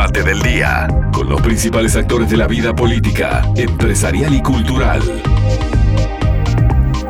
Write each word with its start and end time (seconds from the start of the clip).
debate 0.00 0.22
del 0.22 0.40
día, 0.40 0.88
con 1.12 1.28
los 1.28 1.42
principales 1.42 1.94
actores 1.94 2.30
de 2.30 2.38
la 2.38 2.46
vida 2.46 2.74
política, 2.74 3.42
empresarial 3.54 4.34
y 4.34 4.40
cultural. 4.40 5.02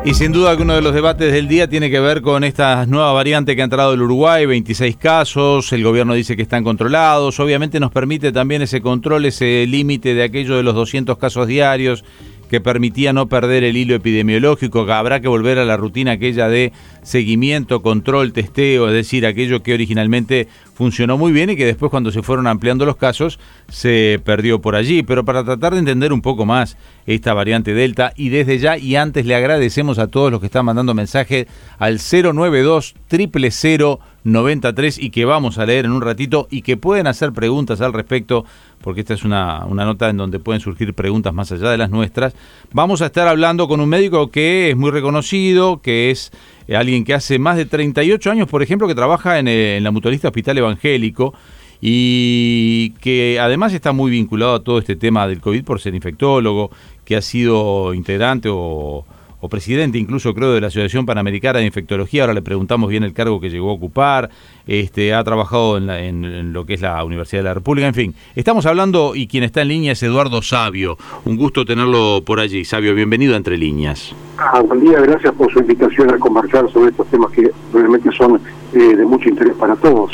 Y 0.03 0.13
sin 0.13 0.33
duda 0.33 0.57
que 0.57 0.63
uno 0.63 0.75
de 0.75 0.81
los 0.81 0.93
debates 0.93 1.31
del 1.31 1.47
día 1.47 1.69
tiene 1.69 1.89
que 1.89 2.01
ver 2.01 2.21
con 2.21 2.43
esta 2.43 2.85
nueva 2.87 3.13
variante 3.13 3.55
que 3.55 3.61
ha 3.61 3.63
entrado 3.63 3.93
el 3.93 4.01
Uruguay, 4.01 4.45
26 4.45 4.97
casos, 4.97 5.71
el 5.71 5.85
gobierno 5.85 6.15
dice 6.15 6.35
que 6.35 6.41
están 6.41 6.65
controlados, 6.65 7.39
obviamente 7.39 7.79
nos 7.79 7.93
permite 7.93 8.33
también 8.33 8.61
ese 8.61 8.81
control, 8.81 9.23
ese 9.23 9.65
límite 9.67 10.13
de 10.13 10.23
aquello 10.23 10.57
de 10.57 10.63
los 10.63 10.75
200 10.75 11.17
casos 11.17 11.47
diarios 11.47 12.03
que 12.51 12.59
permitía 12.59 13.13
no 13.13 13.29
perder 13.29 13.63
el 13.63 13.77
hilo 13.77 13.95
epidemiológico, 13.95 14.81
habrá 14.91 15.21
que 15.21 15.29
volver 15.29 15.57
a 15.57 15.63
la 15.63 15.77
rutina 15.77 16.11
aquella 16.11 16.49
de 16.49 16.73
seguimiento, 17.01 17.81
control, 17.81 18.33
testeo, 18.33 18.89
es 18.89 18.93
decir, 18.93 19.25
aquello 19.25 19.63
que 19.63 19.73
originalmente 19.73 20.49
funcionó 20.81 21.15
muy 21.15 21.31
bien 21.31 21.51
y 21.51 21.55
que 21.55 21.63
después 21.63 21.91
cuando 21.91 22.09
se 22.09 22.23
fueron 22.23 22.47
ampliando 22.47 22.87
los 22.87 22.95
casos 22.95 23.37
se 23.69 24.19
perdió 24.25 24.61
por 24.61 24.75
allí. 24.75 25.03
Pero 25.03 25.23
para 25.23 25.43
tratar 25.43 25.73
de 25.73 25.79
entender 25.79 26.11
un 26.11 26.23
poco 26.23 26.43
más 26.43 26.75
esta 27.05 27.35
variante 27.35 27.75
Delta 27.75 28.13
y 28.15 28.29
desde 28.29 28.57
ya 28.57 28.79
y 28.79 28.95
antes 28.95 29.27
le 29.27 29.35
agradecemos 29.35 29.99
a 29.99 30.07
todos 30.07 30.31
los 30.31 30.39
que 30.39 30.47
están 30.47 30.65
mandando 30.65 30.95
mensaje 30.95 31.45
al 31.77 31.99
092 31.99 32.95
000 33.11 33.99
93 34.23 34.99
y 34.99 35.09
que 35.09 35.25
vamos 35.25 35.57
a 35.57 35.65
leer 35.65 35.85
en 35.85 35.91
un 35.91 36.01
ratito 36.01 36.47
y 36.51 36.61
que 36.61 36.77
pueden 36.77 37.07
hacer 37.07 37.31
preguntas 37.31 37.81
al 37.81 37.93
respecto, 37.93 38.45
porque 38.81 39.01
esta 39.01 39.13
es 39.13 39.23
una, 39.23 39.65
una, 39.65 39.85
nota 39.85 40.09
en 40.09 40.17
donde 40.17 40.39
pueden 40.39 40.61
surgir 40.61 40.93
preguntas 40.93 41.33
más 41.33 41.51
allá 41.51 41.69
de 41.69 41.77
las 41.77 41.89
nuestras. 41.89 42.35
Vamos 42.71 43.01
a 43.01 43.07
estar 43.07 43.27
hablando 43.27 43.67
con 43.67 43.79
un 43.81 43.89
médico 43.89 44.29
que 44.29 44.71
es 44.71 44.77
muy 44.77 44.91
reconocido, 44.91 45.81
que 45.81 46.11
es 46.11 46.31
eh, 46.67 46.75
alguien 46.75 47.03
que 47.03 47.13
hace 47.13 47.39
más 47.39 47.57
de 47.57 47.65
38 47.65 48.31
años, 48.31 48.47
por 48.47 48.61
ejemplo, 48.61 48.87
que 48.87 48.95
trabaja 48.95 49.39
en, 49.39 49.47
eh, 49.47 49.77
en 49.77 49.83
la 49.83 49.91
Mutualista 49.91 50.27
Hospital 50.27 50.57
Evangélico 50.59 51.33
y 51.81 52.91
que 53.01 53.39
además 53.39 53.73
está 53.73 53.91
muy 53.91 54.11
vinculado 54.11 54.53
a 54.53 54.63
todo 54.63 54.77
este 54.77 54.95
tema 54.95 55.27
del 55.27 55.41
COVID 55.41 55.63
por 55.63 55.81
ser 55.81 55.95
infectólogo, 55.95 56.69
que 57.03 57.15
ha 57.15 57.21
sido 57.23 57.95
integrante 57.95 58.49
o 58.51 59.03
o 59.41 59.49
presidente 59.49 59.97
incluso 59.97 60.33
creo 60.33 60.53
de 60.53 60.61
la 60.61 60.67
Asociación 60.67 61.05
Panamericana 61.05 61.59
de 61.59 61.65
Infectología, 61.65 62.23
ahora 62.23 62.33
le 62.33 62.41
preguntamos 62.41 62.89
bien 62.89 63.03
el 63.03 63.13
cargo 63.13 63.41
que 63.41 63.49
llegó 63.49 63.71
a 63.71 63.73
ocupar, 63.73 64.29
este, 64.67 65.13
ha 65.13 65.23
trabajado 65.23 65.77
en, 65.77 66.53
lo 66.53 66.65
que 66.65 66.75
es 66.75 66.81
la 66.81 67.03
Universidad 67.03 67.41
de 67.41 67.49
la 67.49 67.53
República, 67.55 67.87
en 67.87 67.93
fin, 67.93 68.15
estamos 68.35 68.65
hablando 68.65 69.15
y 69.15 69.27
quien 69.27 69.43
está 69.43 69.63
en 69.63 69.69
línea 69.69 69.91
es 69.93 70.03
Eduardo 70.03 70.41
Sabio, 70.41 70.97
un 71.25 71.35
gusto 71.35 71.65
tenerlo 71.65 72.21
por 72.23 72.39
allí. 72.39 72.63
Sabio, 72.63 72.93
bienvenido 72.93 73.33
a 73.33 73.37
Entre 73.37 73.57
Líneas. 73.57 74.13
Ah, 74.37 74.61
buen 74.61 74.81
día, 74.81 74.99
gracias 75.01 75.33
por 75.33 75.51
su 75.51 75.59
invitación 75.59 76.13
a 76.13 76.17
conversar 76.17 76.71
sobre 76.71 76.91
estos 76.91 77.07
temas 77.07 77.31
que 77.31 77.51
realmente 77.73 78.11
son 78.11 78.39
eh, 78.73 78.95
de 78.95 79.05
mucho 79.05 79.29
interés 79.29 79.53
para 79.55 79.75
todos. 79.75 80.11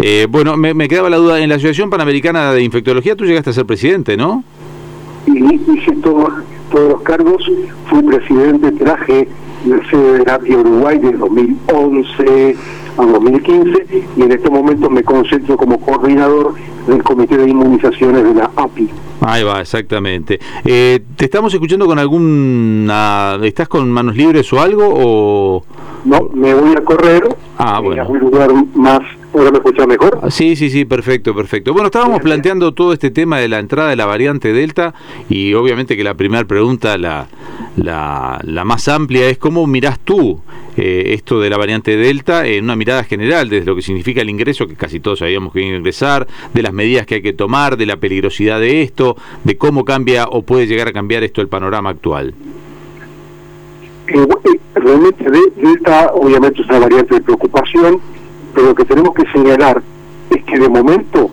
Eh, 0.00 0.26
bueno, 0.28 0.56
me, 0.56 0.74
me, 0.74 0.88
quedaba 0.88 1.10
la 1.10 1.16
duda, 1.16 1.40
en 1.40 1.48
la 1.48 1.56
Asociación 1.56 1.90
Panamericana 1.90 2.52
de 2.52 2.62
Infectología 2.62 3.16
tú 3.16 3.24
llegaste 3.24 3.50
a 3.50 3.52
ser 3.52 3.66
presidente, 3.66 4.16
¿no? 4.16 4.44
Y 5.26 5.54
hice 5.54 5.92
todo 6.02 6.28
todos 6.70 6.88
los 6.90 7.02
cargos. 7.02 7.42
Fui 7.86 8.02
presidente, 8.02 8.72
traje 8.72 9.28
la 9.66 9.90
sede 9.90 10.24
de 10.24 10.30
API 10.30 10.54
Uruguay 10.54 10.98
de 10.98 11.12
2011 11.12 12.56
a 12.96 13.06
2015 13.06 14.06
y 14.16 14.22
en 14.22 14.32
este 14.32 14.50
momento 14.50 14.90
me 14.90 15.02
concentro 15.02 15.56
como 15.56 15.80
coordinador 15.80 16.54
del 16.86 17.02
Comité 17.02 17.36
de 17.36 17.50
Inmunizaciones 17.50 18.24
de 18.24 18.34
la 18.34 18.50
API. 18.56 18.88
Ahí 19.20 19.42
va, 19.42 19.60
exactamente. 19.60 20.38
Eh, 20.64 21.00
¿Te 21.16 21.24
estamos 21.24 21.52
escuchando 21.52 21.86
con 21.86 21.98
alguna... 21.98 23.38
¿Estás 23.42 23.68
con 23.68 23.90
manos 23.90 24.16
libres 24.16 24.52
o 24.52 24.60
algo? 24.60 24.84
O... 24.88 25.64
No, 26.04 26.30
me 26.32 26.54
voy 26.54 26.76
a 26.76 26.84
correr. 26.84 27.36
Ah, 27.58 27.80
bueno. 27.80 28.02
A 28.02 28.06
un 28.06 28.18
lugar 28.20 28.50
más 28.74 29.00
¿Ahora 29.34 29.50
me 29.50 29.58
escucha 29.58 29.86
mejor? 29.86 30.20
Ah, 30.22 30.30
sí, 30.30 30.56
sí, 30.56 30.70
sí, 30.70 30.84
perfecto, 30.84 31.34
perfecto. 31.34 31.72
Bueno, 31.72 31.86
estábamos 31.86 32.20
planteando 32.20 32.72
todo 32.72 32.94
este 32.94 33.10
tema 33.10 33.38
de 33.38 33.48
la 33.48 33.58
entrada 33.58 33.90
de 33.90 33.96
la 33.96 34.06
variante 34.06 34.52
Delta 34.52 34.94
y 35.28 35.52
obviamente 35.52 35.96
que 35.96 36.04
la 36.04 36.14
primera 36.14 36.44
pregunta, 36.46 36.96
la, 36.96 37.26
la, 37.76 38.40
la, 38.42 38.64
más 38.64 38.88
amplia, 38.88 39.28
es 39.28 39.36
cómo 39.36 39.66
mirás 39.66 40.00
tú 40.00 40.40
eh, 40.78 41.12
esto 41.14 41.40
de 41.40 41.50
la 41.50 41.58
variante 41.58 41.96
Delta 41.96 42.46
en 42.46 42.64
una 42.64 42.74
mirada 42.74 43.04
general, 43.04 43.50
desde 43.50 43.66
lo 43.66 43.76
que 43.76 43.82
significa 43.82 44.22
el 44.22 44.30
ingreso, 44.30 44.66
que 44.66 44.76
casi 44.76 44.98
todos 44.98 45.18
sabíamos 45.18 45.52
que 45.52 45.60
iba 45.60 45.74
a 45.74 45.76
ingresar, 45.76 46.26
de 46.54 46.62
las 46.62 46.72
medidas 46.72 47.04
que 47.04 47.16
hay 47.16 47.22
que 47.22 47.34
tomar, 47.34 47.76
de 47.76 47.84
la 47.84 47.98
peligrosidad 47.98 48.58
de 48.60 48.82
esto, 48.82 49.16
de 49.44 49.58
cómo 49.58 49.84
cambia 49.84 50.26
o 50.26 50.42
puede 50.42 50.66
llegar 50.66 50.88
a 50.88 50.92
cambiar 50.92 51.22
esto 51.22 51.42
el 51.42 51.48
panorama 51.48 51.90
actual. 51.90 52.34
Eh, 54.08 54.26
realmente 54.74 55.30
Delta 55.56 56.12
obviamente 56.14 56.62
es 56.62 56.68
una 56.68 56.78
variante 56.78 57.16
de 57.16 57.20
preocupación 57.20 58.00
pero 58.58 58.70
lo 58.70 58.74
que 58.74 58.84
tenemos 58.86 59.14
que 59.14 59.24
señalar 59.30 59.80
es 60.30 60.42
que 60.42 60.58
de 60.58 60.68
momento 60.68 61.30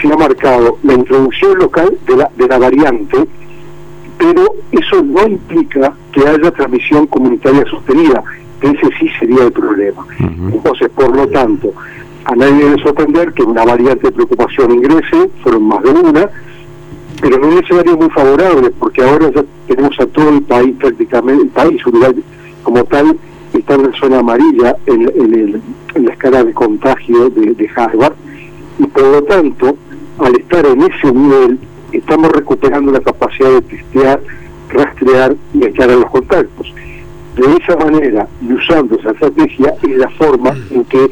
se 0.00 0.06
ha 0.06 0.16
marcado 0.16 0.78
la 0.84 0.92
introducción 0.94 1.58
local 1.58 1.98
de 2.06 2.16
la, 2.16 2.30
de 2.36 2.46
la 2.46 2.58
variante, 2.58 3.26
pero 4.16 4.54
eso 4.70 5.02
no 5.02 5.26
implica 5.26 5.92
que 6.12 6.20
haya 6.20 6.48
transmisión 6.52 7.08
comunitaria 7.08 7.64
sostenida, 7.68 8.22
ese 8.60 8.88
sí 9.00 9.08
sería 9.18 9.46
el 9.46 9.52
problema. 9.52 10.06
Entonces, 10.20 10.88
por 10.90 11.16
lo 11.16 11.26
tanto, 11.26 11.72
a 12.24 12.36
nadie 12.36 12.66
debe 12.66 12.82
sorprender 12.84 13.32
que 13.32 13.42
una 13.42 13.64
variante 13.64 14.06
de 14.06 14.12
preocupación 14.12 14.70
ingrese, 14.70 15.28
fueron 15.42 15.64
más 15.64 15.82
de 15.82 15.90
una, 15.90 16.30
pero 17.20 17.36
no 17.36 17.48
es 17.48 17.64
escenario 17.64 17.96
muy 17.96 18.10
favorable, 18.10 18.70
porque 18.78 19.02
ahora 19.02 19.28
ya 19.34 19.42
tenemos 19.66 19.98
a 19.98 20.06
todo 20.06 20.28
el 20.28 20.42
país 20.42 20.76
prácticamente, 20.78 21.42
el 21.42 21.48
país 21.48 21.84
Uruguay 21.84 22.14
como 22.62 22.84
tal, 22.84 23.18
está 23.58 23.74
en 23.74 23.92
zona 23.94 24.18
amarilla 24.18 24.76
en, 24.86 25.62
la 25.94 26.12
escala 26.12 26.44
de 26.44 26.52
contagio 26.52 27.30
de, 27.30 27.68
Harvard 27.74 28.14
y 28.78 28.86
por 28.86 29.02
lo 29.02 29.22
tanto 29.24 29.76
al 30.18 30.36
estar 30.36 30.64
en 30.66 30.82
ese 30.82 31.12
nivel 31.12 31.58
estamos 31.92 32.30
recuperando 32.30 32.92
la 32.92 33.00
capacidad 33.00 33.50
de 33.50 33.62
testear, 33.62 34.20
rastrear 34.68 35.34
y 35.52 35.64
echar 35.64 35.90
a 35.90 35.96
los 35.96 36.10
contactos. 36.10 36.72
De 37.36 37.56
esa 37.56 37.76
manera 37.76 38.28
y 38.42 38.52
usando 38.52 38.96
esa 38.96 39.10
estrategia 39.10 39.74
es 39.82 39.96
la 39.96 40.08
forma 40.10 40.54
en 40.70 40.84
que 40.84 41.10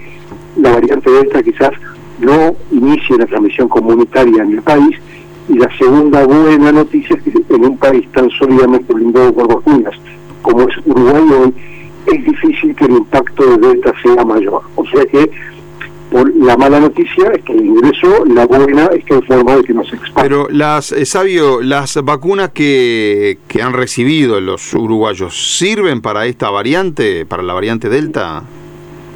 la 0.56 0.72
variante 0.72 1.10
Delta 1.10 1.42
quizás 1.42 1.72
no 2.20 2.54
inicie 2.70 3.16
la 3.16 3.26
transmisión 3.26 3.68
comunitaria 3.68 4.42
en 4.42 4.52
el 4.52 4.62
país 4.62 4.96
y 5.48 5.54
la 5.54 5.68
segunda 5.78 6.26
buena 6.26 6.72
noticia 6.72 7.16
es 7.16 7.22
que 7.22 7.54
en 7.54 7.64
un 7.64 7.78
país 7.78 8.06
tan 8.12 8.28
sólidamente 8.30 8.92
blindado 8.92 9.32
por 9.32 9.48
vacunas 9.48 9.94
como 10.42 10.62
es 10.62 10.76
Uruguay 10.84 11.24
hoy, 11.40 11.54
es 12.12 12.24
difícil 12.24 12.74
que 12.74 12.84
el 12.84 12.92
impacto 12.92 13.44
de 13.44 13.68
Delta 13.68 13.92
sea 14.02 14.24
mayor. 14.24 14.62
O 14.76 14.84
sea 14.86 15.04
que 15.06 15.30
por 16.10 16.34
la 16.36 16.56
mala 16.56 16.80
noticia 16.80 17.30
es 17.34 17.44
que 17.44 17.52
el 17.52 17.66
ingreso, 17.66 18.24
la 18.26 18.46
buena 18.46 18.86
es 18.86 19.04
que 19.04 19.14
hay 19.14 19.22
forma 19.22 19.56
de 19.56 19.64
que 19.64 19.74
no 19.74 19.84
se 19.84 19.96
expanda. 19.96 20.22
Pero 20.22 20.48
las, 20.50 20.92
eh, 20.92 21.04
Sabio, 21.04 21.60
las 21.60 22.02
vacunas 22.02 22.50
que, 22.50 23.38
que 23.46 23.62
han 23.62 23.74
recibido 23.74 24.40
los 24.40 24.72
uruguayos, 24.74 25.58
¿sirven 25.58 26.00
para 26.00 26.26
esta 26.26 26.50
variante, 26.50 27.26
para 27.26 27.42
la 27.42 27.52
variante 27.52 27.88
Delta? 27.88 28.44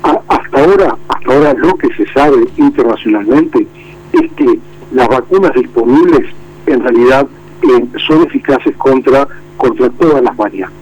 hasta 0.02 0.64
ahora, 0.64 0.96
hasta 1.08 1.34
ahora 1.34 1.54
lo 1.54 1.74
que 1.76 1.88
se 1.94 2.06
sabe 2.12 2.46
internacionalmente 2.56 3.66
es 4.12 4.32
que 4.32 4.58
las 4.92 5.08
vacunas 5.08 5.52
disponibles 5.54 6.28
en 6.66 6.80
realidad 6.82 7.26
eh, 7.62 7.86
son 8.06 8.22
eficaces 8.24 8.76
contra, 8.76 9.26
contra 9.56 9.88
todas 9.90 10.22
las 10.22 10.36
variantes. 10.36 10.76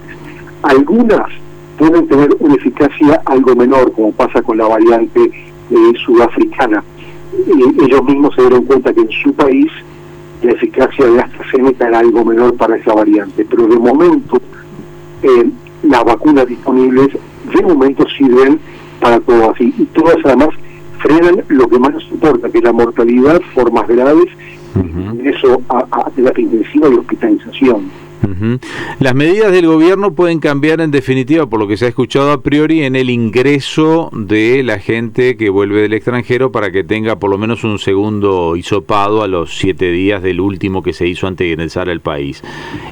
Algunas 0.63 1.29
pueden 1.81 2.07
tener 2.09 2.37
una 2.41 2.57
eficacia 2.57 3.23
algo 3.25 3.57
menor, 3.57 3.91
como 3.93 4.13
pasa 4.13 4.43
con 4.43 4.59
la 4.59 4.69
variante 4.69 5.19
eh, 5.25 5.93
sudafricana. 6.05 6.85
ellos 7.83 8.05
mismos 8.05 8.35
se 8.35 8.43
dieron 8.43 8.65
cuenta 8.67 8.93
que 8.93 9.01
en 9.01 9.11
su 9.11 9.33
país 9.33 9.73
la 10.43 10.53
eficacia 10.53 11.07
de 11.07 11.21
AstraZeneca 11.21 11.89
era 11.89 12.01
algo 12.01 12.23
menor 12.23 12.55
para 12.57 12.77
esa 12.77 12.93
variante, 12.93 13.47
pero 13.49 13.67
de 13.67 13.79
momento 13.79 14.39
eh, 15.23 15.51
las 15.85 16.05
vacunas 16.05 16.47
disponibles 16.47 17.09
de 17.55 17.63
momento 17.63 18.07
sirven 18.11 18.61
para 19.01 19.19
todo 19.21 19.51
así, 19.51 19.73
y 19.79 19.85
todas 19.87 20.17
además 20.23 20.51
frenan 20.99 21.43
lo 21.49 21.67
que 21.67 21.79
más 21.79 21.95
nos 21.95 22.07
importa, 22.11 22.51
que 22.51 22.59
es 22.59 22.65
la 22.65 22.75
mortalidad, 22.75 23.41
formas 23.55 23.89
graves, 23.89 24.27
eso 25.25 25.63
a, 25.71 25.87
a 25.91 26.11
terapia 26.11 26.45
intensiva 26.45 26.89
y 26.91 26.95
hospitalización. 26.95 27.91
Las 28.99 29.15
medidas 29.15 29.53
del 29.53 29.67
gobierno 29.67 30.13
pueden 30.15 30.41
cambiar 30.41 30.81
en 30.81 30.91
definitiva, 30.91 31.47
por 31.47 31.61
lo 31.61 31.67
que 31.67 31.77
se 31.77 31.87
ha 31.87 31.89
escuchado 31.89 32.33
a 32.33 32.43
priori, 32.43 32.83
en 32.83 32.97
el 32.97 33.11
ingreso 33.11 34.11
de 34.13 34.63
la 34.63 34.79
gente 34.79 35.37
que 35.37 35.51
vuelve 35.51 35.83
del 35.83 35.93
extranjero 35.95 36.53
para 36.53 36.71
que 36.71 36.85
tenga 36.85 37.19
por 37.19 37.31
lo 37.31 37.39
menos 37.39 37.65
un 37.65 37.79
segundo 37.79 38.57
hisopado 38.57 39.23
a 39.23 39.29
los 39.29 39.59
siete 39.59 39.91
días 39.91 40.23
del 40.23 40.41
último 40.41 40.83
que 40.83 40.93
se 40.93 41.07
hizo 41.07 41.27
antes 41.27 41.47
de 41.47 41.53
ingresar 41.53 41.89
al 41.89 42.01
país. 42.01 42.43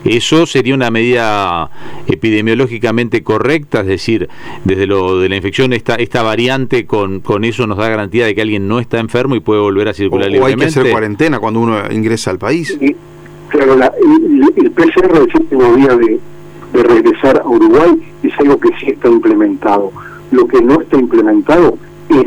¿Eso 0.05 0.47
sería 0.47 0.75
una 0.75 0.91
medida 0.91 1.71
epidemiológicamente 2.07 3.23
correcta? 3.23 3.81
Es 3.81 3.87
decir, 3.87 4.29
desde 4.65 4.87
lo 4.87 5.21
de 5.21 5.29
la 5.29 5.37
infección, 5.37 5.73
esta, 5.73 5.97
esta 5.97 6.23
variante 6.23 6.87
con, 6.87 7.21
con 7.21 7.45
eso 7.45 7.67
nos 7.67 7.79
da 7.79 7.89
garantía 7.89 8.27
de 8.27 8.35
que 8.35 8.43
alguien 8.43 8.69
no 8.69 8.81
está 8.81 8.99
enfermo 8.99 9.35
y 9.35 9.41
puede 9.41 9.61
volver 9.61 9.89
a 9.89 9.95
circular 9.95 10.31
libremente. 10.31 10.63
O 10.63 10.67
hay 10.67 10.73
que 10.73 10.81
hacer 10.81 10.91
cuarentena 10.91 11.39
cuando 11.39 11.61
uno 11.61 11.79
ingresa 11.91 12.31
al 12.31 12.39
país. 12.39 12.79
Claro, 13.49 13.77
la, 13.77 13.93
el, 14.57 14.71
PCR 14.71 15.13
del 15.13 15.33
séptimo 15.33 15.75
día 15.75 15.97
de, 15.97 16.21
regresar 16.73 17.41
a 17.41 17.49
Uruguay 17.49 17.99
es 18.23 18.39
algo 18.39 18.61
que 18.61 18.69
sí 18.79 18.91
está 18.91 19.09
implementado. 19.09 19.91
Lo 20.31 20.47
que 20.47 20.61
no 20.61 20.81
está 20.81 20.99
implementado 20.99 21.79
es 22.11 22.27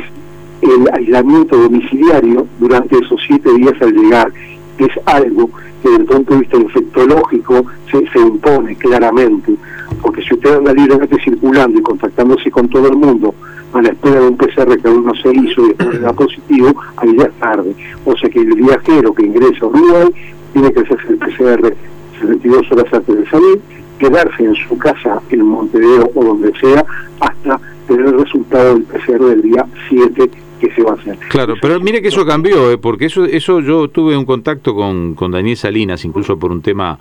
el 0.61 0.89
aislamiento 0.93 1.57
domiciliario 1.57 2.47
durante 2.59 2.97
esos 2.97 3.21
siete 3.27 3.53
días 3.53 3.75
al 3.81 3.93
llegar 3.93 4.31
es 4.77 4.91
algo 5.05 5.49
que 5.81 5.89
desde 5.89 6.01
el 6.01 6.05
punto 6.05 6.33
de 6.33 6.39
vista 6.41 6.57
infectológico 6.57 7.65
se, 7.91 8.07
se 8.09 8.19
impone 8.19 8.75
claramente, 8.75 9.55
porque 10.01 10.21
si 10.23 10.33
usted 10.33 10.57
anda 10.57 10.73
libremente 10.73 11.17
circulando 11.23 11.79
y 11.79 11.83
contactándose 11.83 12.49
con 12.51 12.67
todo 12.69 12.87
el 12.87 12.97
mundo 12.97 13.33
a 13.73 13.81
la 13.81 13.89
espera 13.89 14.19
de 14.19 14.27
un 14.27 14.37
PCR 14.37 14.77
que 14.81 14.87
aún 14.87 15.05
no 15.05 15.15
se 15.15 15.29
hizo 15.33 15.65
y 15.65 15.67
después 15.69 16.01
da 16.01 16.13
positivo, 16.13 16.75
ahí 16.97 17.15
ya 17.17 17.25
es 17.25 17.33
tarde. 17.33 17.75
O 18.05 18.17
sea 18.17 18.29
que 18.29 18.39
el 18.39 18.53
viajero 18.55 19.13
que 19.13 19.25
ingresa 19.25 19.65
a 19.65 19.69
Uruguay 19.69 20.09
tiene 20.53 20.71
que 20.73 20.81
hacerse 20.81 21.07
el 21.09 21.17
PCR 21.17 21.75
72 22.21 22.71
horas 22.71 22.93
antes 22.93 23.17
de 23.17 23.29
salir, 23.29 23.61
quedarse 23.99 24.43
en 24.43 24.55
su 24.55 24.77
casa 24.77 25.21
en 25.29 25.45
Montevideo 25.45 26.11
o 26.15 26.23
donde 26.23 26.51
sea 26.59 26.85
hasta 27.19 27.59
tener 27.87 28.05
el 28.05 28.19
resultado 28.19 28.75
del 28.75 28.83
PCR 28.83 29.25
del 29.25 29.41
día 29.41 29.65
7 29.89 30.29
que 30.59 30.71
se 30.73 30.83
va 30.83 30.91
a 30.91 30.93
hacer. 30.93 31.17
Claro, 31.29 31.55
pero 31.59 31.79
mire 31.79 32.01
que 32.01 32.09
eso 32.09 32.25
cambió, 32.25 32.71
¿eh? 32.71 32.77
porque 32.77 33.05
eso 33.05 33.25
eso 33.25 33.59
yo 33.61 33.87
tuve 33.87 34.15
un 34.15 34.25
contacto 34.25 34.75
con, 34.75 35.15
con 35.15 35.31
Daniel 35.31 35.57
Salinas, 35.57 36.05
incluso 36.05 36.37
por 36.37 36.51
un 36.51 36.61
tema, 36.61 36.99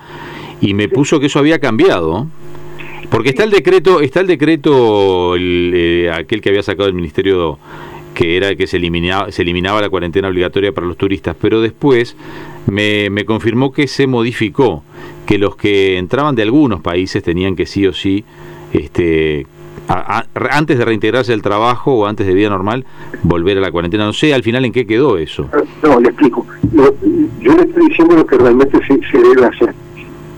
y 0.61 0.73
me 0.73 0.89
puso 0.89 1.21
que 1.21 1.27
eso 1.27 1.39
había 1.39 1.59
cambiado. 1.59 2.27
Porque 3.11 3.31
está 3.31 3.43
el 3.43 3.51
decreto, 3.51 4.01
está 4.01 4.21
el 4.21 4.29
decreto, 4.29 5.35
eh, 5.37 6.11
aquel 6.15 6.41
que 6.41 6.49
había 6.49 6.63
sacado 6.63 6.89
el 6.89 6.95
Ministerio 6.95 7.59
que 8.15 8.37
era 8.37 8.49
el 8.49 8.57
que 8.57 8.67
se 8.67 8.77
eliminaba, 8.77 9.33
se 9.33 9.43
eliminaba 9.43 9.81
la 9.81 9.89
cuarentena 9.89 10.29
obligatoria 10.29 10.73
para 10.73 10.87
los 10.87 10.97
turistas, 10.97 11.37
pero 11.41 11.61
después 11.61 12.17
me, 12.71 13.11
me 13.11 13.25
confirmó 13.25 13.73
que 13.73 13.87
se 13.87 14.07
modificó, 14.07 14.83
que 15.27 15.39
los 15.39 15.57
que 15.57 15.99
entraban 15.99 16.35
de 16.35 16.43
algunos 16.43 16.81
países 16.81 17.23
tenían 17.23 17.57
que 17.57 17.67
sí 17.67 17.87
o 17.87 17.93
sí 17.93 18.25
este, 18.73 19.47
antes 20.51 20.79
de 20.79 20.85
reintegrarse 20.85 21.33
al 21.33 21.43
trabajo 21.43 21.93
o 21.95 22.07
antes 22.07 22.27
de 22.27 22.35
vida 22.35 22.49
normal, 22.49 22.85
volver 23.23 23.59
a 23.59 23.61
la 23.61 23.71
cuarentena. 23.71 24.05
No 24.05 24.13
sé 24.13 24.33
al 24.33 24.43
final 24.43 24.65
en 24.65 24.73
qué 24.73 24.87
quedó 24.87 25.19
eso. 25.19 25.49
No, 25.83 26.01
le 26.01 26.09
explico. 26.09 26.47
yo 27.41 27.55
le 27.55 27.63
estoy 27.63 27.89
diciendo 27.89 28.17
lo 28.17 28.27
que 28.27 28.39
realmente 28.39 28.79
se, 28.87 29.19
debe 29.19 29.47
hacer. 29.47 29.75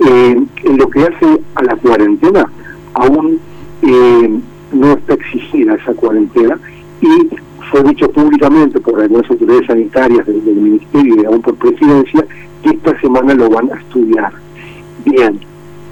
Eh, 0.01 0.37
en 0.65 0.79
lo 0.79 0.89
que 0.89 1.01
hace 1.01 1.41
a 1.55 1.63
la 1.63 1.77
cuarentena, 1.77 2.51
aún 2.95 3.39
eh, 3.83 4.41
no 4.73 4.93
está 4.93 5.15
exigida 5.15 5.75
esa 5.75 5.93
cuarentena 5.95 6.59
y 7.01 7.29
fue 7.73 7.83
dicho 7.85 8.09
públicamente 8.13 8.79
por 8.81 9.01
algunas 9.01 9.29
autoridades 9.31 9.67
sanitarias 9.67 10.27
del, 10.27 10.43
Ministerio 10.43 11.23
y 11.23 11.25
aún 11.25 11.41
por 11.41 11.55
presidencia 11.57 12.25
que 12.63 12.71
esta 12.71 13.01
semana 13.01 13.35
lo 13.35 13.49
van 13.49 13.73
a 13.73 13.81
estudiar. 13.81 14.31
Bien, 15.07 15.41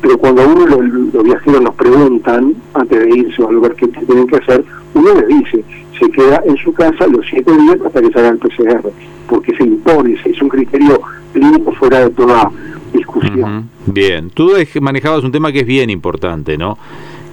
pero 0.02 0.18
cuando 0.18 0.46
uno 0.46 0.66
los, 0.66 1.24
viajeros 1.24 1.62
nos 1.62 1.74
preguntan 1.74 2.54
antes 2.74 3.00
de 3.00 3.18
irse 3.18 3.42
o 3.42 3.48
al 3.48 3.60
ver 3.60 3.74
qué 3.74 3.88
tienen 3.88 4.26
que 4.26 4.36
hacer, 4.36 4.62
uno 4.94 5.14
les 5.14 5.26
dice, 5.28 5.64
se 5.98 6.10
queda 6.10 6.42
en 6.44 6.56
su 6.58 6.72
casa 6.74 7.06
los 7.06 7.26
siete 7.28 7.50
días 7.50 7.78
hasta 7.84 8.02
que 8.02 8.10
se 8.12 8.18
haga 8.18 8.28
el 8.28 8.38
PCR, 8.38 8.92
porque 9.26 9.56
se 9.56 9.64
impone, 9.64 10.18
es 10.22 10.42
un 10.42 10.50
criterio 10.50 11.00
clínico 11.32 11.72
fuera 11.72 12.00
de 12.00 12.10
toda 12.10 12.50
discusión. 12.92 13.70
Bien, 13.86 14.28
tú 14.30 14.52
manejabas 14.82 15.24
un 15.24 15.32
tema 15.32 15.50
que 15.50 15.60
es 15.60 15.66
bien 15.66 15.88
importante, 15.88 16.58
¿no? 16.58 16.76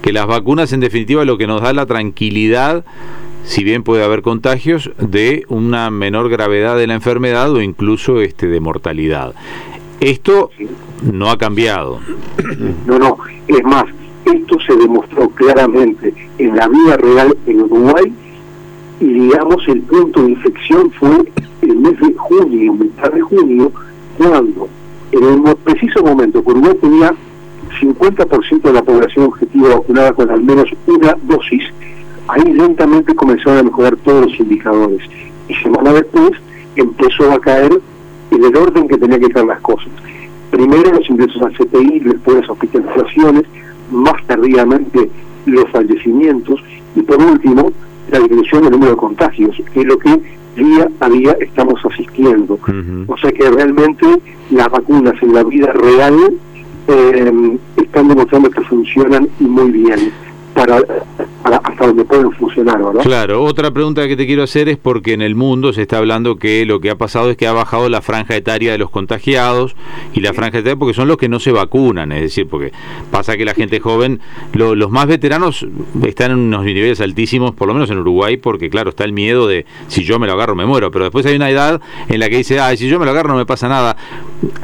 Que 0.00 0.12
las 0.12 0.26
vacunas 0.26 0.72
en 0.72 0.80
definitiva 0.80 1.24
lo 1.26 1.36
que 1.36 1.46
nos 1.46 1.60
da 1.60 1.74
la 1.74 1.84
tranquilidad 1.84 2.84
si 3.48 3.64
bien 3.64 3.82
puede 3.82 4.04
haber 4.04 4.20
contagios, 4.20 4.90
de 4.98 5.46
una 5.48 5.90
menor 5.90 6.28
gravedad 6.28 6.76
de 6.76 6.86
la 6.86 6.92
enfermedad 6.92 7.50
o 7.50 7.62
incluso 7.62 8.20
este 8.20 8.46
de 8.46 8.60
mortalidad. 8.60 9.34
Esto 10.00 10.50
no 11.02 11.30
ha 11.30 11.38
cambiado. 11.38 11.98
No, 12.86 12.98
no, 12.98 13.16
es 13.46 13.64
más, 13.64 13.86
esto 14.26 14.58
se 14.60 14.76
demostró 14.76 15.30
claramente 15.30 16.12
en 16.36 16.56
la 16.56 16.68
vida 16.68 16.98
real 16.98 17.34
en 17.46 17.62
Uruguay 17.62 18.12
y 19.00 19.06
digamos 19.06 19.66
el 19.66 19.80
punto 19.80 20.24
de 20.24 20.32
infección 20.32 20.90
fue 20.90 21.32
el 21.62 21.76
mes 21.76 21.98
de 22.00 22.14
junio, 22.16 22.74
mitad 22.74 23.10
de 23.10 23.22
junio, 23.22 23.72
cuando 24.18 24.68
en 25.10 25.46
el 25.46 25.56
preciso 25.56 26.02
momento 26.02 26.44
que 26.44 26.50
Uruguay 26.50 26.76
tenía 26.82 27.14
50% 27.80 28.60
de 28.60 28.72
la 28.74 28.82
población 28.82 29.24
objetiva 29.24 29.70
vacunada 29.76 30.12
con 30.12 30.30
al 30.30 30.42
menos 30.42 30.68
una 30.86 31.16
dosis, 31.22 31.62
ahí 32.28 32.52
lentamente 32.52 33.14
comenzaron 33.14 33.58
a 33.58 33.62
mejorar 33.64 33.96
todos 33.96 34.26
los 34.26 34.40
indicadores. 34.40 35.00
Y 35.48 35.54
semana 35.54 35.92
después 35.92 36.32
empezó 36.76 37.32
a 37.32 37.40
caer 37.40 37.80
en 38.30 38.44
el 38.44 38.56
orden 38.56 38.86
que 38.86 38.98
tenía 38.98 39.18
que 39.18 39.26
estar 39.26 39.44
las 39.44 39.60
cosas. 39.60 39.90
Primero 40.50 40.92
los 40.92 41.08
ingresos 41.08 41.42
al 41.42 41.56
CPI, 41.56 42.00
después 42.00 42.38
las 42.38 42.50
hospitalizaciones, 42.50 43.44
más 43.90 44.26
tardíamente 44.26 45.10
los 45.46 45.68
fallecimientos 45.70 46.62
y 46.94 47.02
por 47.02 47.22
último 47.22 47.72
la 48.10 48.18
disminución 48.20 48.62
del 48.62 48.72
número 48.72 48.92
de 48.92 48.96
contagios, 48.98 49.56
que 49.72 49.80
es 49.80 49.86
lo 49.86 49.98
que 49.98 50.20
día 50.56 50.88
a 51.00 51.08
día 51.08 51.36
estamos 51.40 51.80
asistiendo. 51.84 52.58
O 53.06 53.16
sea 53.18 53.32
que 53.32 53.50
realmente 53.50 54.06
las 54.50 54.70
vacunas 54.70 55.14
en 55.22 55.34
la 55.34 55.44
vida 55.44 55.72
real 55.72 56.14
eh, 56.88 57.58
están 57.76 58.08
demostrando 58.08 58.50
que 58.50 58.60
funcionan 58.62 59.28
muy 59.38 59.70
bien 59.70 60.12
para, 60.58 60.82
hasta 61.44 61.86
donde 61.86 62.04
pueden 62.04 62.32
funcionar, 62.32 62.82
¿verdad? 62.82 63.02
Claro, 63.02 63.44
otra 63.44 63.70
pregunta 63.70 64.08
que 64.08 64.16
te 64.16 64.26
quiero 64.26 64.42
hacer 64.42 64.68
es 64.68 64.76
porque 64.76 65.12
en 65.12 65.22
el 65.22 65.36
mundo 65.36 65.72
se 65.72 65.82
está 65.82 65.98
hablando 65.98 66.36
que 66.36 66.66
lo 66.66 66.80
que 66.80 66.90
ha 66.90 66.98
pasado 66.98 67.30
es 67.30 67.36
que 67.36 67.46
ha 67.46 67.52
bajado 67.52 67.88
la 67.88 68.02
franja 68.02 68.34
etaria 68.34 68.72
de 68.72 68.78
los 68.78 68.90
contagiados 68.90 69.76
y 70.14 70.20
la 70.20 70.32
franja 70.34 70.58
etaria 70.58 70.76
porque 70.76 70.94
son 70.94 71.06
los 71.06 71.16
que 71.16 71.28
no 71.28 71.38
se 71.38 71.52
vacunan, 71.52 72.10
es 72.12 72.22
decir, 72.22 72.48
porque 72.48 72.72
pasa 73.10 73.36
que 73.36 73.44
la 73.44 73.54
gente 73.54 73.78
joven, 73.78 74.20
los 74.52 74.90
más 74.90 75.06
veteranos 75.06 75.66
están 76.04 76.32
en 76.32 76.38
unos 76.38 76.64
niveles 76.64 77.00
altísimos, 77.00 77.54
por 77.54 77.68
lo 77.68 77.74
menos 77.74 77.90
en 77.90 77.98
Uruguay, 77.98 78.36
porque 78.36 78.68
claro, 78.68 78.90
está 78.90 79.04
el 79.04 79.12
miedo 79.12 79.46
de 79.46 79.64
si 79.86 80.02
yo 80.02 80.18
me 80.18 80.26
lo 80.26 80.32
agarro 80.32 80.56
me 80.56 80.66
muero, 80.66 80.90
pero 80.90 81.04
después 81.04 81.24
hay 81.26 81.36
una 81.36 81.50
edad 81.50 81.80
en 82.08 82.18
la 82.18 82.28
que 82.28 82.38
dice, 82.38 82.58
ay, 82.58 82.76
si 82.76 82.88
yo 82.88 82.98
me 82.98 83.04
lo 83.04 83.12
agarro 83.12 83.28
no 83.28 83.36
me 83.36 83.46
pasa 83.46 83.68
nada. 83.68 83.96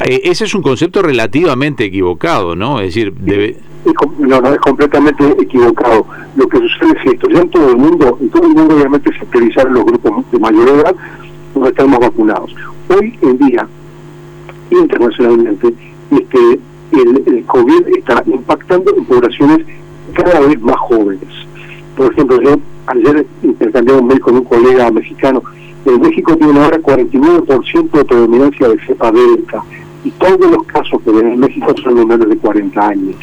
Eh, 0.05 0.23
ese 0.25 0.45
es 0.45 0.55
un 0.55 0.63
concepto 0.63 1.03
relativamente 1.03 1.85
equivocado, 1.85 2.57
¿no? 2.57 2.81
Es 2.81 2.95
decir, 2.95 3.13
debe 3.15 3.59
no, 4.19 4.41
no, 4.41 4.53
es 4.53 4.61
completamente 4.61 5.25
equivocado. 5.41 6.07
Lo 6.37 6.49
que 6.49 6.59
sucede 6.59 6.99
es 7.01 7.13
esto, 7.15 7.29
ya 7.29 7.41
en 7.41 7.51
todo 7.51 7.71
el 7.71 7.77
mundo, 7.77 8.19
en 8.21 8.31
todo 8.31 8.43
el 8.45 8.55
mundo 8.55 8.77
obviamente 8.77 9.11
se 9.19 9.27
priorizaron 9.27 9.75
los 9.75 9.85
grupos 9.85 10.31
de 10.31 10.39
mayor 10.39 10.69
edad 10.69 10.95
donde 11.55 11.71
están 11.71 11.91
más 11.91 12.01
vacunados. 12.01 12.55
Hoy 12.89 13.19
en 13.23 13.39
día, 13.39 13.69
internacionalmente, 14.71 15.75
este, 16.11 16.39
el, 16.93 17.23
el 17.27 17.45
COVID 17.47 17.89
está 17.97 18.23
impactando 18.27 18.95
en 18.97 19.05
poblaciones 19.05 19.67
cada 20.13 20.41
vez 20.41 20.61
más 20.61 20.77
jóvenes. 20.77 21.29
Por 21.97 22.13
ejemplo, 22.13 22.41
yo 22.43 22.57
ayer 22.87 23.27
intercambié 23.43 23.95
un 23.95 24.07
mail 24.07 24.21
con 24.21 24.35
un 24.37 24.45
colega 24.45 24.91
mexicano. 24.91 25.43
En 25.85 26.01
México 26.01 26.37
tiene 26.37 26.59
ahora 26.59 26.79
49% 26.79 27.91
de 27.91 28.05
predominancia 28.05 28.69
de 28.69 28.79
cepa 28.87 29.13
delta 29.13 29.63
y 30.03 30.11
todos 30.13 30.51
los 30.51 30.65
casos 30.65 31.01
que 31.03 31.11
ven 31.11 31.29
en 31.29 31.41
México 31.41 31.75
son 31.83 31.95
menores 31.95 32.29
de 32.29 32.37
40 32.37 32.89
años 32.89 33.17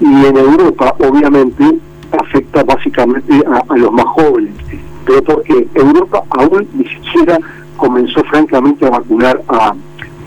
y 0.00 0.26
en 0.26 0.36
Europa 0.36 0.94
obviamente 0.98 1.78
afecta 2.12 2.62
básicamente 2.64 3.44
a, 3.68 3.76
los 3.76 3.92
más 3.92 4.06
jóvenes, 4.06 4.54
pero 5.04 5.22
porque 5.22 5.68
Europa 5.74 6.22
aún 6.30 6.66
ni 6.74 6.84
siquiera 6.84 7.38
comenzó 7.76 8.22
francamente 8.24 8.86
a 8.86 8.90
vacunar 8.90 9.42
a, 9.48 9.74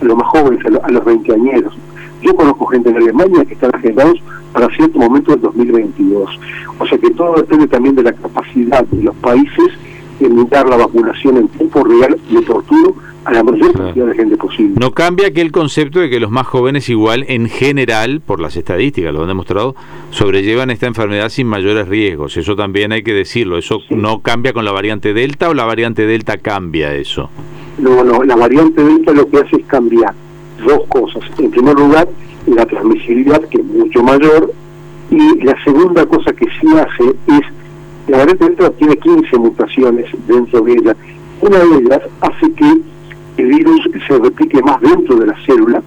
los 0.02 0.18
más 0.18 0.28
jóvenes, 0.28 0.66
a, 0.84 0.92
los 0.92 1.06
20 1.06 1.34
añeros. 1.34 1.78
Yo 2.22 2.36
conozco 2.36 2.66
gente 2.68 2.90
en 2.90 2.98
Alemania 2.98 3.46
que 3.46 3.54
están 3.54 3.74
agendados 3.74 4.22
para 4.52 4.68
cierto 4.76 5.00
momento 5.00 5.32
del 5.32 5.42
2022. 5.42 6.40
O 6.80 6.88
sea 6.88 6.98
que 6.98 7.12
todo 7.12 7.36
depende 7.36 7.68
también 7.68 7.96
de 7.96 8.04
la 8.04 8.14
capacidad 8.14 8.84
de 8.86 9.04
los 9.04 9.16
países 9.18 9.68
en 10.20 10.50
dar 10.50 10.68
la 10.68 10.78
vacunación 10.78 11.38
en 11.38 11.48
tiempo 11.50 11.84
real 11.84 12.18
y 12.30 12.38
oportuno 12.38 12.96
a 13.28 13.34
la 13.34 13.44
mayor 13.44 13.74
cantidad 13.74 14.06
de 14.06 14.16
gente 14.16 14.38
posible. 14.38 14.76
No 14.80 14.92
cambia 14.92 15.34
que 15.34 15.42
el 15.42 15.52
concepto 15.52 16.00
de 16.00 16.10
que 16.10 16.18
los 16.18 16.32
más 16.32 16.48
jóvenes 16.48 16.88
igual, 16.88 17.26
en 17.28 17.50
general, 17.50 18.22
por 18.26 18.40
las 18.40 18.56
estadísticas, 18.56 19.14
lo 19.14 19.22
han 19.22 19.28
demostrado, 19.28 19.76
sobrellevan 20.12 20.70
esta 20.70 20.88
enfermedad 20.88 21.28
sin 21.28 21.46
mayores 21.46 21.90
riesgos. 21.90 22.38
Eso 22.38 22.56
también 22.56 22.94
hay 22.94 23.04
que 23.04 23.14
decirlo. 23.14 23.58
¿Eso 23.58 23.80
no 23.90 24.22
cambia 24.22 24.54
con 24.54 24.64
la 24.64 24.72
variante 24.72 25.14
Delta 25.14 25.50
o 25.50 25.54
la 25.54 25.66
variante 25.66 26.08
Delta 26.08 26.38
cambia 26.38 26.96
eso? 26.96 27.30
No, 27.80 28.02
no, 28.02 28.24
la 28.24 28.38
variante 28.38 28.82
Delta 28.82 29.12
lo 29.12 29.30
que 29.30 29.40
hace 29.40 29.58
es 29.58 29.66
cambiar 29.66 30.14
dos 30.66 30.84
cosas. 30.88 31.24
En 31.38 31.52
primer 31.52 31.76
lugar, 31.76 32.08
la 32.46 32.66
transmisibilidad, 32.66 33.42
que 33.50 33.58
es 33.58 33.66
mucho 33.66 34.04
mayor, 34.04 34.54
y 35.12 35.42
la 35.44 35.62
segunda 35.66 36.06
cosa 36.06 36.32
que 36.32 36.46
sí 36.46 36.68
hace 36.78 37.10
es, 37.28 37.42
la 38.08 38.20
variante 38.20 38.46
Delta 38.46 38.70
tiene 38.70 38.96
15 38.96 39.38
mutaciones 39.38 40.06
dentro 40.30 40.62
de 40.62 40.72
ella. 40.72 40.96
Una 41.42 41.60
de 41.60 41.78
ellas 41.78 42.02
hace 42.22 42.54
que 42.54 42.97
el 43.38 43.48
virus 43.48 43.90
se 44.08 44.18
replique 44.18 44.62
más 44.62 44.82
dentro 44.82 45.16
de 45.16 45.28
la 45.28 45.36
célula 45.46 45.82